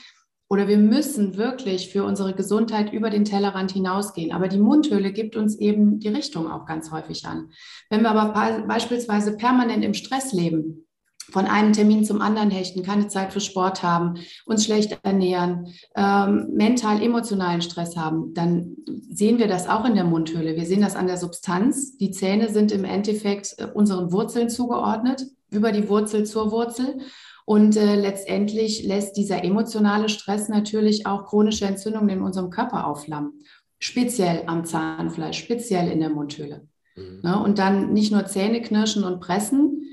oder 0.48 0.68
wir 0.68 0.78
müssen 0.78 1.38
wirklich 1.38 1.90
für 1.90 2.06
unsere 2.06 2.34
Gesundheit 2.34 2.94
über 2.94 3.10
den 3.10 3.26
Tellerrand 3.26 3.72
hinausgehen. 3.72 4.32
Aber 4.32 4.48
die 4.48 4.60
Mundhöhle 4.60 5.12
gibt 5.12 5.36
uns 5.36 5.58
eben 5.60 6.00
die 6.00 6.10
Richtung 6.10 6.50
auch 6.50 6.66
ganz 6.66 6.92
häufig 6.92 7.26
an. 7.26 7.50
Wenn 7.90 8.04
wir 8.04 8.12
aber 8.12 8.64
beispielsweise 8.68 9.36
permanent 9.36 9.84
im 9.84 9.96
Stress 9.96 10.34
leben, 10.34 10.85
von 11.32 11.46
einem 11.46 11.74
Termin 11.74 12.06
zum 12.06 12.22
anderen 12.22 12.52
hechten, 12.52 12.84
keine 12.84 13.08
Zeit 13.08 13.34
für 13.34 13.40
Sport 13.40 13.84
haben, 13.84 14.16
uns 14.46 14.66
schlecht 14.66 15.00
ernähren, 15.04 15.68
ähm, 15.96 16.50
mental, 16.54 17.02
emotionalen 17.02 17.62
Stress 17.62 17.96
haben, 17.98 18.34
dann 18.34 18.76
sehen 19.10 19.40
wir 19.40 19.48
das 19.48 19.68
auch 19.68 19.86
in 19.86 19.96
der 19.96 20.04
Mundhöhle. 20.04 20.56
Wir 20.56 20.66
sehen 20.66 20.82
das 20.82 20.96
an 20.96 21.08
der 21.08 21.18
Substanz. 21.18 21.98
Die 21.98 22.12
Zähne 22.12 22.50
sind 22.50 22.72
im 22.72 22.84
Endeffekt 22.84 23.56
äh, 23.58 23.68
unseren 23.74 24.12
Wurzeln 24.12 24.50
zugeordnet, 24.50 25.26
über 25.50 25.72
die 25.72 25.90
Wurzel 25.90 26.26
zur 26.26 26.52
Wurzel. 26.52 27.00
Und 27.46 27.78
äh, 27.78 27.96
letztendlich 27.96 28.84
lässt 28.84 29.18
dieser 29.18 29.44
emotionale 29.44 30.10
Stress 30.10 30.50
natürlich 30.50 31.06
auch 31.06 31.26
chronische 31.26 31.66
Entzündungen 31.66 32.10
in 32.10 32.22
unserem 32.22 32.50
Körper 32.50 32.88
aufflammen. 32.88 33.44
Speziell 33.78 34.44
am 34.48 34.66
Zahnfleisch, 34.66 35.38
speziell 35.38 35.92
in 35.92 36.00
der 36.00 36.10
Mundhöhle. 36.10 36.68
Mhm. 36.96 37.20
Ne? 37.24 37.44
Und 37.44 37.60
dann 37.60 37.94
nicht 37.94 38.12
nur 38.12 38.26
Zähne 38.26 38.62
knirschen 38.62 39.04
und 39.04 39.20
pressen, 39.20 39.85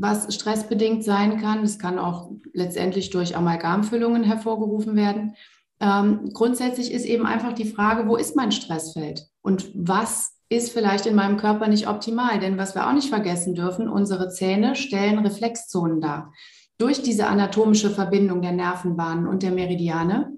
was 0.00 0.34
stressbedingt 0.34 1.04
sein 1.04 1.40
kann. 1.40 1.62
Es 1.62 1.78
kann 1.78 1.98
auch 1.98 2.30
letztendlich 2.52 3.10
durch 3.10 3.36
Amalgamfüllungen 3.36 4.24
hervorgerufen 4.24 4.96
werden. 4.96 5.34
Ähm, 5.80 6.30
grundsätzlich 6.32 6.92
ist 6.92 7.04
eben 7.04 7.26
einfach 7.26 7.52
die 7.52 7.70
Frage, 7.70 8.08
wo 8.08 8.16
ist 8.16 8.36
mein 8.36 8.52
Stressfeld 8.52 9.26
und 9.42 9.70
was 9.74 10.36
ist 10.48 10.72
vielleicht 10.72 11.06
in 11.06 11.14
meinem 11.14 11.36
Körper 11.36 11.68
nicht 11.68 11.88
optimal? 11.88 12.38
Denn 12.40 12.58
was 12.58 12.74
wir 12.74 12.86
auch 12.86 12.92
nicht 12.92 13.08
vergessen 13.08 13.54
dürfen, 13.54 13.88
unsere 13.88 14.30
Zähne 14.30 14.74
stellen 14.74 15.20
Reflexzonen 15.20 16.00
dar. 16.00 16.32
Durch 16.76 17.02
diese 17.02 17.28
anatomische 17.28 17.90
Verbindung 17.90 18.42
der 18.42 18.52
Nervenbahnen 18.52 19.26
und 19.26 19.42
der 19.42 19.52
Meridiane 19.52 20.32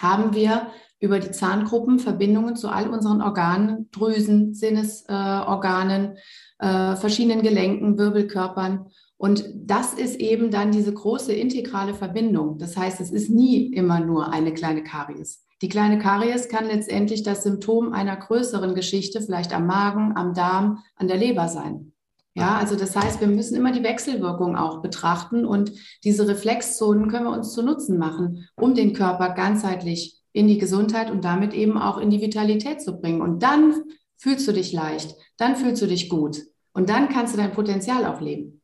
haben 0.00 0.34
wir 0.34 0.66
über 1.00 1.18
die 1.18 1.30
Zahngruppen 1.30 1.98
Verbindungen 1.98 2.56
zu 2.56 2.68
all 2.68 2.88
unseren 2.88 3.20
Organen, 3.20 3.90
Drüsen, 3.90 4.54
Sinnesorganen, 4.54 6.16
äh, 6.58 6.92
äh, 6.92 6.96
verschiedenen 6.96 7.42
Gelenken, 7.42 7.98
Wirbelkörpern. 7.98 8.86
Und 9.18 9.44
das 9.54 9.94
ist 9.94 10.20
eben 10.20 10.50
dann 10.50 10.72
diese 10.72 10.92
große 10.92 11.32
integrale 11.32 11.94
Verbindung. 11.94 12.58
Das 12.58 12.76
heißt, 12.76 13.00
es 13.00 13.10
ist 13.10 13.30
nie 13.30 13.72
immer 13.72 14.00
nur 14.00 14.32
eine 14.32 14.52
kleine 14.52 14.82
Karies. 14.82 15.42
Die 15.62 15.68
kleine 15.70 15.98
Karies 15.98 16.48
kann 16.48 16.66
letztendlich 16.66 17.22
das 17.22 17.42
Symptom 17.42 17.92
einer 17.92 18.16
größeren 18.16 18.74
Geschichte, 18.74 19.22
vielleicht 19.22 19.54
am 19.54 19.66
Magen, 19.66 20.12
am 20.14 20.34
Darm, 20.34 20.82
an 20.96 21.08
der 21.08 21.16
Leber 21.16 21.48
sein. 21.48 21.92
Ja, 22.34 22.58
also 22.58 22.76
das 22.76 22.94
heißt, 22.94 23.22
wir 23.22 23.28
müssen 23.28 23.56
immer 23.56 23.72
die 23.72 23.82
Wechselwirkung 23.82 24.56
auch 24.56 24.82
betrachten 24.82 25.46
und 25.46 25.72
diese 26.04 26.28
Reflexzonen 26.28 27.08
können 27.08 27.24
wir 27.24 27.32
uns 27.32 27.54
zu 27.54 27.62
Nutzen 27.62 27.96
machen, 27.96 28.46
um 28.56 28.74
den 28.74 28.92
Körper 28.92 29.30
ganzheitlich 29.30 30.15
in 30.36 30.48
die 30.48 30.58
Gesundheit 30.58 31.10
und 31.10 31.24
damit 31.24 31.54
eben 31.54 31.78
auch 31.78 31.96
in 31.96 32.10
die 32.10 32.20
Vitalität 32.20 32.82
zu 32.82 33.00
bringen. 33.00 33.22
Und 33.22 33.42
dann 33.42 33.84
fühlst 34.18 34.46
du 34.46 34.52
dich 34.52 34.70
leicht, 34.70 35.16
dann 35.38 35.56
fühlst 35.56 35.80
du 35.80 35.86
dich 35.86 36.10
gut 36.10 36.42
und 36.74 36.90
dann 36.90 37.08
kannst 37.08 37.32
du 37.32 37.38
dein 37.38 37.52
Potenzial 37.52 38.04
auch 38.04 38.20
leben. 38.20 38.60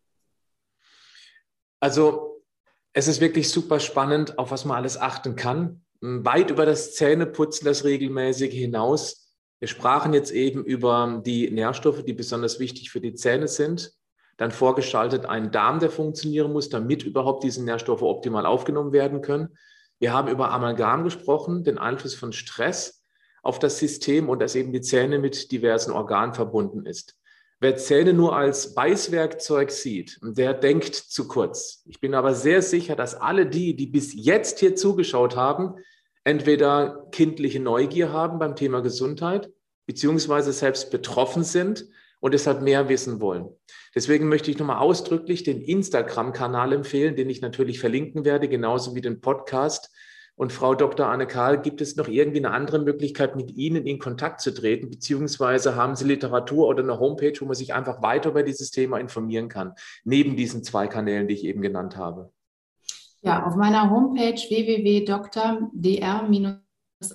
Also 1.80 2.42
es 2.92 3.08
ist 3.08 3.22
wirklich 3.22 3.48
super 3.48 3.80
spannend, 3.80 4.38
auf 4.38 4.50
was 4.50 4.66
man 4.66 4.76
alles 4.76 5.00
achten 5.00 5.34
kann. 5.34 5.82
Weit 6.02 6.50
über 6.50 6.66
das 6.66 6.94
Zähneputzen, 6.94 7.64
das 7.64 7.84
regelmäßige 7.84 8.52
hinaus. 8.52 9.34
Wir 9.58 9.68
sprachen 9.68 10.12
jetzt 10.12 10.30
eben 10.30 10.64
über 10.64 11.22
die 11.24 11.50
Nährstoffe, 11.50 12.04
die 12.04 12.12
besonders 12.12 12.60
wichtig 12.60 12.90
für 12.90 13.00
die 13.00 13.14
Zähne 13.14 13.48
sind. 13.48 13.94
Dann 14.36 14.50
vorgeschaltet 14.50 15.24
ein 15.24 15.50
Darm, 15.50 15.78
der 15.78 15.90
funktionieren 15.90 16.52
muss, 16.52 16.68
damit 16.68 17.02
überhaupt 17.02 17.44
diese 17.44 17.64
Nährstoffe 17.64 18.02
optimal 18.02 18.44
aufgenommen 18.44 18.92
werden 18.92 19.22
können. 19.22 19.56
Wir 20.02 20.12
haben 20.12 20.26
über 20.26 20.50
Amalgam 20.50 21.04
gesprochen, 21.04 21.62
den 21.62 21.78
Einfluss 21.78 22.16
von 22.16 22.32
Stress 22.32 23.04
auf 23.44 23.60
das 23.60 23.78
System 23.78 24.28
und 24.28 24.42
dass 24.42 24.56
eben 24.56 24.72
die 24.72 24.80
Zähne 24.80 25.20
mit 25.20 25.52
diversen 25.52 25.92
Organen 25.92 26.34
verbunden 26.34 26.86
ist. 26.86 27.16
Wer 27.60 27.76
Zähne 27.76 28.12
nur 28.12 28.34
als 28.34 28.74
Beißwerkzeug 28.74 29.70
sieht, 29.70 30.18
der 30.20 30.54
denkt 30.54 30.96
zu 30.96 31.28
kurz. 31.28 31.84
Ich 31.86 32.00
bin 32.00 32.16
aber 32.16 32.34
sehr 32.34 32.62
sicher, 32.62 32.96
dass 32.96 33.14
alle 33.14 33.46
die, 33.46 33.76
die 33.76 33.86
bis 33.86 34.12
jetzt 34.12 34.58
hier 34.58 34.74
zugeschaut 34.74 35.36
haben, 35.36 35.76
entweder 36.24 37.06
kindliche 37.12 37.60
Neugier 37.60 38.12
haben 38.12 38.40
beim 38.40 38.56
Thema 38.56 38.80
Gesundheit, 38.80 39.52
beziehungsweise 39.86 40.52
selbst 40.52 40.90
betroffen 40.90 41.44
sind 41.44 41.86
und 42.22 42.32
deshalb 42.34 42.62
mehr 42.62 42.88
wissen 42.88 43.20
wollen. 43.20 43.48
Deswegen 43.96 44.28
möchte 44.28 44.50
ich 44.50 44.58
nochmal 44.58 44.78
ausdrücklich 44.78 45.42
den 45.42 45.60
Instagram-Kanal 45.60 46.72
empfehlen, 46.72 47.16
den 47.16 47.28
ich 47.28 47.42
natürlich 47.42 47.80
verlinken 47.80 48.24
werde, 48.24 48.48
genauso 48.48 48.94
wie 48.94 49.00
den 49.00 49.20
Podcast. 49.20 49.92
Und 50.36 50.52
Frau 50.52 50.76
Dr. 50.76 51.08
Anne 51.08 51.26
Karl, 51.26 51.60
gibt 51.60 51.80
es 51.80 51.96
noch 51.96 52.06
irgendwie 52.06 52.38
eine 52.38 52.52
andere 52.52 52.78
Möglichkeit, 52.78 53.34
mit 53.34 53.50
Ihnen 53.50 53.86
in 53.86 53.98
Kontakt 53.98 54.40
zu 54.40 54.54
treten? 54.54 54.88
Beziehungsweise 54.88 55.74
haben 55.74 55.96
Sie 55.96 56.04
Literatur 56.04 56.68
oder 56.68 56.84
eine 56.84 57.00
Homepage, 57.00 57.34
wo 57.40 57.44
man 57.44 57.56
sich 57.56 57.74
einfach 57.74 58.02
weiter 58.02 58.30
über 58.30 58.44
dieses 58.44 58.70
Thema 58.70 58.98
informieren 58.98 59.48
kann, 59.48 59.74
neben 60.04 60.36
diesen 60.36 60.62
zwei 60.62 60.86
Kanälen, 60.86 61.26
die 61.26 61.34
ich 61.34 61.44
eben 61.44 61.60
genannt 61.60 61.96
habe? 61.96 62.30
Ja, 63.20 63.44
auf 63.44 63.56
meiner 63.56 63.90
Homepage 63.90 64.34
www.drdr- 64.34 65.70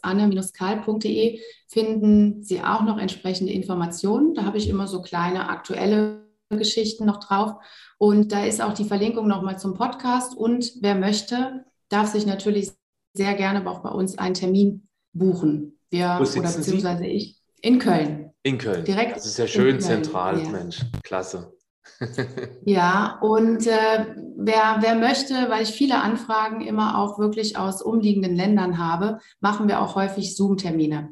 anne-karl.de 0.04 1.40
finden 1.68 2.44
Sie 2.44 2.62
auch 2.62 2.82
noch 2.84 2.98
entsprechende 2.98 3.54
Informationen. 3.54 4.34
Da 4.34 4.44
habe 4.44 4.58
ich 4.58 4.70
immer 4.70 4.88
so 4.88 5.02
kleine 5.02 5.50
aktuelle 5.50 6.28
Geschichten 6.50 7.06
noch 7.06 7.18
drauf. 7.18 7.54
Und 7.98 8.32
da 8.32 8.46
ist 8.46 8.62
auch 8.62 8.74
die 8.74 8.86
Verlinkung 8.86 9.28
nochmal 9.28 9.60
zum 9.60 9.74
Podcast. 9.74 10.36
Und 10.36 10.74
wer 10.82 10.96
möchte, 10.96 11.66
darf 11.90 12.08
sich 12.08 12.26
natürlich 12.26 12.72
sehr 13.14 13.34
gerne 13.34 13.68
auch 13.70 13.80
bei 13.80 13.90
uns 13.90 14.18
einen 14.18 14.36
Termin 14.36 14.88
buchen. 15.14 15.80
Wir 15.90 16.18
oder 16.20 16.42
beziehungsweise 16.42 17.04
Sie? 17.04 17.10
ich 17.10 17.42
in 17.62 17.80
Köln. 17.80 18.32
In 18.44 18.58
Köln. 18.58 18.86
Direkt. 18.86 19.18
Das 19.18 19.26
ist 19.26 19.38
ja 19.38 19.48
schön 19.48 19.80
zentral, 19.80 20.42
ja. 20.42 20.50
Mensch. 20.50 20.82
Klasse. 21.04 21.57
ja, 22.66 23.18
und 23.22 23.66
äh, 23.68 24.06
wer, 24.38 24.78
wer 24.80 24.96
möchte, 24.96 25.34
weil 25.50 25.64
ich 25.64 25.70
viele 25.70 26.02
Anfragen 26.02 26.62
immer 26.62 27.00
auch 27.00 27.20
wirklich 27.20 27.58
aus 27.58 27.82
umliegenden 27.82 28.36
Ländern 28.36 28.78
habe, 28.78 29.20
machen 29.40 29.68
wir 29.68 29.82
auch 29.82 29.96
häufig 29.96 30.36
Zoom-Termine. 30.36 31.10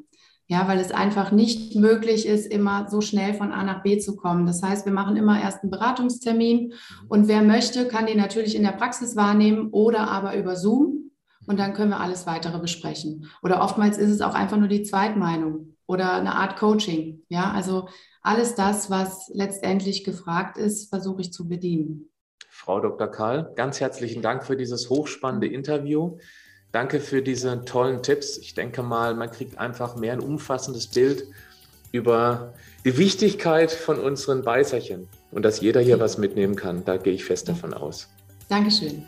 Ja, 0.48 0.68
weil 0.68 0.80
es 0.80 0.92
einfach 0.92 1.32
nicht 1.32 1.76
möglich 1.76 2.28
ist, 2.28 2.46
immer 2.46 2.88
so 2.88 3.02
schnell 3.02 3.34
von 3.34 3.52
A 3.52 3.64
nach 3.64 3.82
B 3.82 3.98
zu 3.98 4.16
kommen. 4.16 4.46
Das 4.46 4.62
heißt, 4.62 4.86
wir 4.86 4.94
machen 4.94 5.18
immer 5.18 5.42
erst 5.42 5.64
einen 5.64 5.72
Beratungstermin 5.72 6.74
und 7.08 7.28
wer 7.28 7.42
möchte, 7.42 7.88
kann 7.88 8.06
den 8.06 8.18
natürlich 8.18 8.56
in 8.56 8.62
der 8.62 8.74
Praxis 8.74 9.16
wahrnehmen 9.16 9.70
oder 9.72 10.08
aber 10.08 10.38
über 10.38 10.56
Zoom 10.56 11.06
und 11.48 11.60
dann 11.60 11.74
können 11.74 11.90
wir 11.90 12.00
alles 12.00 12.28
weitere 12.28 12.60
besprechen. 12.60 13.30
Oder 13.42 13.62
oftmals 13.64 13.98
ist 13.98 14.12
es 14.12 14.22
auch 14.22 14.36
einfach 14.36 14.58
nur 14.58 14.68
die 14.68 14.84
Zweitmeinung 14.84 15.76
oder 15.88 16.14
eine 16.14 16.36
Art 16.36 16.58
Coaching. 16.58 17.24
Ja, 17.30 17.52
also 17.52 17.88
alles 18.26 18.56
das, 18.56 18.90
was 18.90 19.30
letztendlich 19.34 20.04
gefragt 20.04 20.58
ist, 20.58 20.90
versuche 20.90 21.22
ich 21.22 21.32
zu 21.32 21.48
bedienen. 21.48 22.10
Frau 22.50 22.80
Dr. 22.80 23.08
Karl, 23.08 23.52
ganz 23.56 23.80
herzlichen 23.80 24.22
Dank 24.22 24.44
für 24.44 24.58
dieses 24.58 24.90
hochspannende 24.90 25.48
Interview. 25.48 26.18
Danke 26.72 27.00
für 27.00 27.22
diese 27.22 27.64
tollen 27.66 28.02
Tipps. 28.02 28.38
Ich 28.38 28.56
denke 28.56 28.82
mal, 28.82 29.14
man 29.14 29.30
kriegt 29.30 29.60
einfach 29.60 29.96
mehr 29.96 30.14
ein 30.14 30.20
umfassendes 30.20 30.88
Bild 30.88 31.26
über 31.92 32.54
die 32.84 32.98
Wichtigkeit 32.98 33.72
von 33.72 34.00
unseren 34.00 34.44
Beißerchen 34.44 35.08
und 35.32 35.44
dass 35.44 35.62
jeder 35.62 35.82
hier 35.82 36.00
was 36.00 36.18
mitnehmen 36.18 36.56
kann. 36.56 36.84
Da 36.84 36.98
gehe 36.98 37.14
ich 37.14 37.26
fest 37.26 37.48
davon 37.48 37.74
aus. 37.74 38.10
Dankeschön. 38.50 39.06